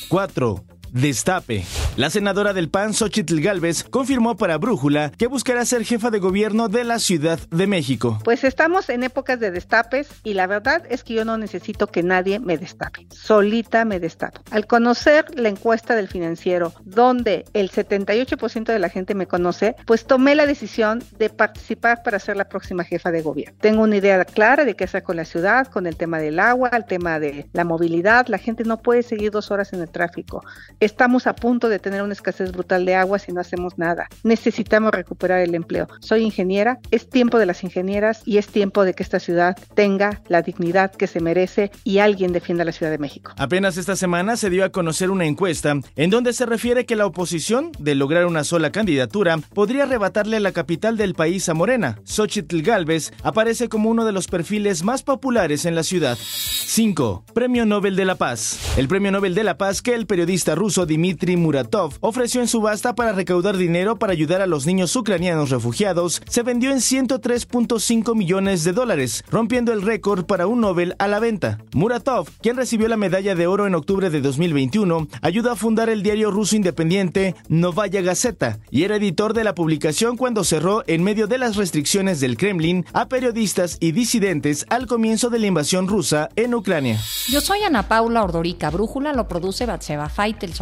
4. 0.08 0.71
Destape. 0.92 1.64
La 1.96 2.10
senadora 2.10 2.52
del 2.52 2.68
PAN, 2.68 2.92
Xochitl 2.92 3.40
Galvez, 3.40 3.82
confirmó 3.82 4.36
para 4.36 4.58
Brújula 4.58 5.10
que 5.16 5.26
buscará 5.26 5.64
ser 5.64 5.86
jefa 5.86 6.10
de 6.10 6.18
gobierno 6.18 6.68
de 6.68 6.84
la 6.84 6.98
Ciudad 6.98 7.38
de 7.50 7.66
México. 7.66 8.18
Pues 8.24 8.44
estamos 8.44 8.90
en 8.90 9.02
épocas 9.02 9.40
de 9.40 9.50
destapes 9.50 10.08
y 10.22 10.34
la 10.34 10.46
verdad 10.46 10.82
es 10.90 11.02
que 11.02 11.14
yo 11.14 11.24
no 11.24 11.38
necesito 11.38 11.86
que 11.86 12.02
nadie 12.02 12.40
me 12.40 12.58
destape. 12.58 13.06
Solita 13.10 13.86
me 13.86 14.00
destapo. 14.00 14.42
Al 14.50 14.66
conocer 14.66 15.24
la 15.34 15.48
encuesta 15.48 15.94
del 15.94 16.08
financiero, 16.08 16.74
donde 16.84 17.46
el 17.54 17.70
78% 17.70 18.64
de 18.64 18.78
la 18.78 18.90
gente 18.90 19.14
me 19.14 19.26
conoce, 19.26 19.76
pues 19.86 20.04
tomé 20.04 20.34
la 20.34 20.44
decisión 20.44 21.02
de 21.18 21.30
participar 21.30 22.02
para 22.02 22.18
ser 22.18 22.36
la 22.36 22.50
próxima 22.50 22.84
jefa 22.84 23.10
de 23.10 23.22
gobierno. 23.22 23.56
Tengo 23.62 23.82
una 23.82 23.96
idea 23.96 24.22
clara 24.26 24.66
de 24.66 24.76
qué 24.76 24.84
hacer 24.84 25.02
con 25.02 25.16
la 25.16 25.24
ciudad, 25.24 25.68
con 25.68 25.86
el 25.86 25.96
tema 25.96 26.18
del 26.18 26.38
agua, 26.38 26.68
el 26.74 26.84
tema 26.84 27.18
de 27.18 27.46
la 27.54 27.64
movilidad. 27.64 28.26
La 28.28 28.36
gente 28.36 28.64
no 28.64 28.82
puede 28.82 29.02
seguir 29.02 29.30
dos 29.30 29.50
horas 29.50 29.72
en 29.72 29.80
el 29.80 29.88
tráfico 29.88 30.42
Estamos 30.82 31.28
a 31.28 31.36
punto 31.36 31.68
de 31.68 31.78
tener 31.78 32.02
una 32.02 32.12
escasez 32.12 32.50
brutal 32.50 32.84
de 32.84 32.96
agua 32.96 33.20
si 33.20 33.30
no 33.30 33.40
hacemos 33.40 33.78
nada. 33.78 34.08
Necesitamos 34.24 34.90
recuperar 34.90 35.38
el 35.38 35.54
empleo. 35.54 35.86
Soy 36.00 36.22
ingeniera, 36.22 36.80
es 36.90 37.08
tiempo 37.08 37.38
de 37.38 37.46
las 37.46 37.62
ingenieras 37.62 38.22
y 38.26 38.38
es 38.38 38.48
tiempo 38.48 38.84
de 38.84 38.92
que 38.92 39.04
esta 39.04 39.20
ciudad 39.20 39.56
tenga 39.76 40.22
la 40.26 40.42
dignidad 40.42 40.90
que 40.90 41.06
se 41.06 41.20
merece 41.20 41.70
y 41.84 41.98
alguien 41.98 42.32
defienda 42.32 42.64
la 42.64 42.72
Ciudad 42.72 42.90
de 42.90 42.98
México. 42.98 43.30
Apenas 43.36 43.76
esta 43.76 43.94
semana 43.94 44.36
se 44.36 44.50
dio 44.50 44.64
a 44.64 44.70
conocer 44.70 45.12
una 45.12 45.24
encuesta 45.24 45.76
en 45.94 46.10
donde 46.10 46.32
se 46.32 46.46
refiere 46.46 46.84
que 46.84 46.96
la 46.96 47.06
oposición, 47.06 47.70
de 47.78 47.94
lograr 47.94 48.26
una 48.26 48.42
sola 48.42 48.72
candidatura, 48.72 49.36
podría 49.54 49.84
arrebatarle 49.84 50.40
la 50.40 50.50
capital 50.50 50.96
del 50.96 51.14
país 51.14 51.48
a 51.48 51.54
Morena. 51.54 52.00
Xochitl 52.02 52.60
Galvez 52.60 53.12
aparece 53.22 53.68
como 53.68 53.88
uno 53.88 54.04
de 54.04 54.10
los 54.10 54.26
perfiles 54.26 54.82
más 54.82 55.04
populares 55.04 55.64
en 55.64 55.76
la 55.76 55.84
ciudad. 55.84 56.18
5. 56.18 57.26
Premio 57.34 57.66
Nobel 57.66 57.94
de 57.94 58.04
la 58.04 58.16
Paz. 58.16 58.58
El 58.76 58.88
Premio 58.88 59.12
Nobel 59.12 59.36
de 59.36 59.44
la 59.44 59.58
Paz 59.58 59.80
que 59.80 59.94
el 59.94 60.06
periodista 60.06 60.56
ruso 60.56 60.71
Dmitry 60.72 61.36
Muratov 61.36 61.94
ofreció 62.00 62.40
en 62.40 62.48
subasta 62.48 62.94
para 62.94 63.12
recaudar 63.12 63.56
dinero 63.56 63.98
para 63.98 64.12
ayudar 64.12 64.40
a 64.40 64.46
los 64.46 64.66
niños 64.66 64.96
ucranianos 64.96 65.50
refugiados 65.50 66.22
se 66.28 66.42
vendió 66.42 66.70
en 66.70 66.78
103.5 66.78 68.16
millones 68.16 68.64
de 68.64 68.72
dólares, 68.72 69.24
rompiendo 69.30 69.72
el 69.72 69.82
récord 69.82 70.24
para 70.24 70.46
un 70.46 70.60
Nobel 70.60 70.94
a 70.98 71.08
la 71.08 71.20
venta. 71.20 71.58
Muratov, 71.74 72.28
quien 72.40 72.56
recibió 72.56 72.88
la 72.88 72.96
medalla 72.96 73.34
de 73.34 73.46
oro 73.46 73.66
en 73.66 73.74
octubre 73.74 74.10
de 74.10 74.20
2021, 74.20 75.08
ayudó 75.20 75.50
a 75.50 75.56
fundar 75.56 75.88
el 75.88 76.02
diario 76.02 76.30
ruso 76.30 76.56
independiente 76.56 77.34
Novaya 77.48 78.00
Gazeta 78.00 78.58
y 78.70 78.84
era 78.84 78.96
editor 78.96 79.34
de 79.34 79.44
la 79.44 79.54
publicación 79.54 80.16
cuando 80.16 80.44
cerró 80.44 80.82
en 80.86 81.02
medio 81.02 81.26
de 81.26 81.38
las 81.38 81.56
restricciones 81.56 82.20
del 82.20 82.36
Kremlin 82.36 82.86
a 82.92 83.08
periodistas 83.08 83.76
y 83.80 83.92
disidentes 83.92 84.66
al 84.70 84.86
comienzo 84.86 85.30
de 85.30 85.38
la 85.38 85.46
invasión 85.46 85.88
rusa 85.88 86.28
en 86.36 86.54
Ucrania. 86.54 86.98
Yo 87.28 87.40
soy 87.40 87.62
Ana 87.62 87.88
Paula 87.88 88.22
Ordorica. 88.22 88.70
Brújula 88.70 89.12
lo 89.12 89.28
produce 89.28 89.66
Batseba 89.66 90.08
Faitelson. 90.08 90.61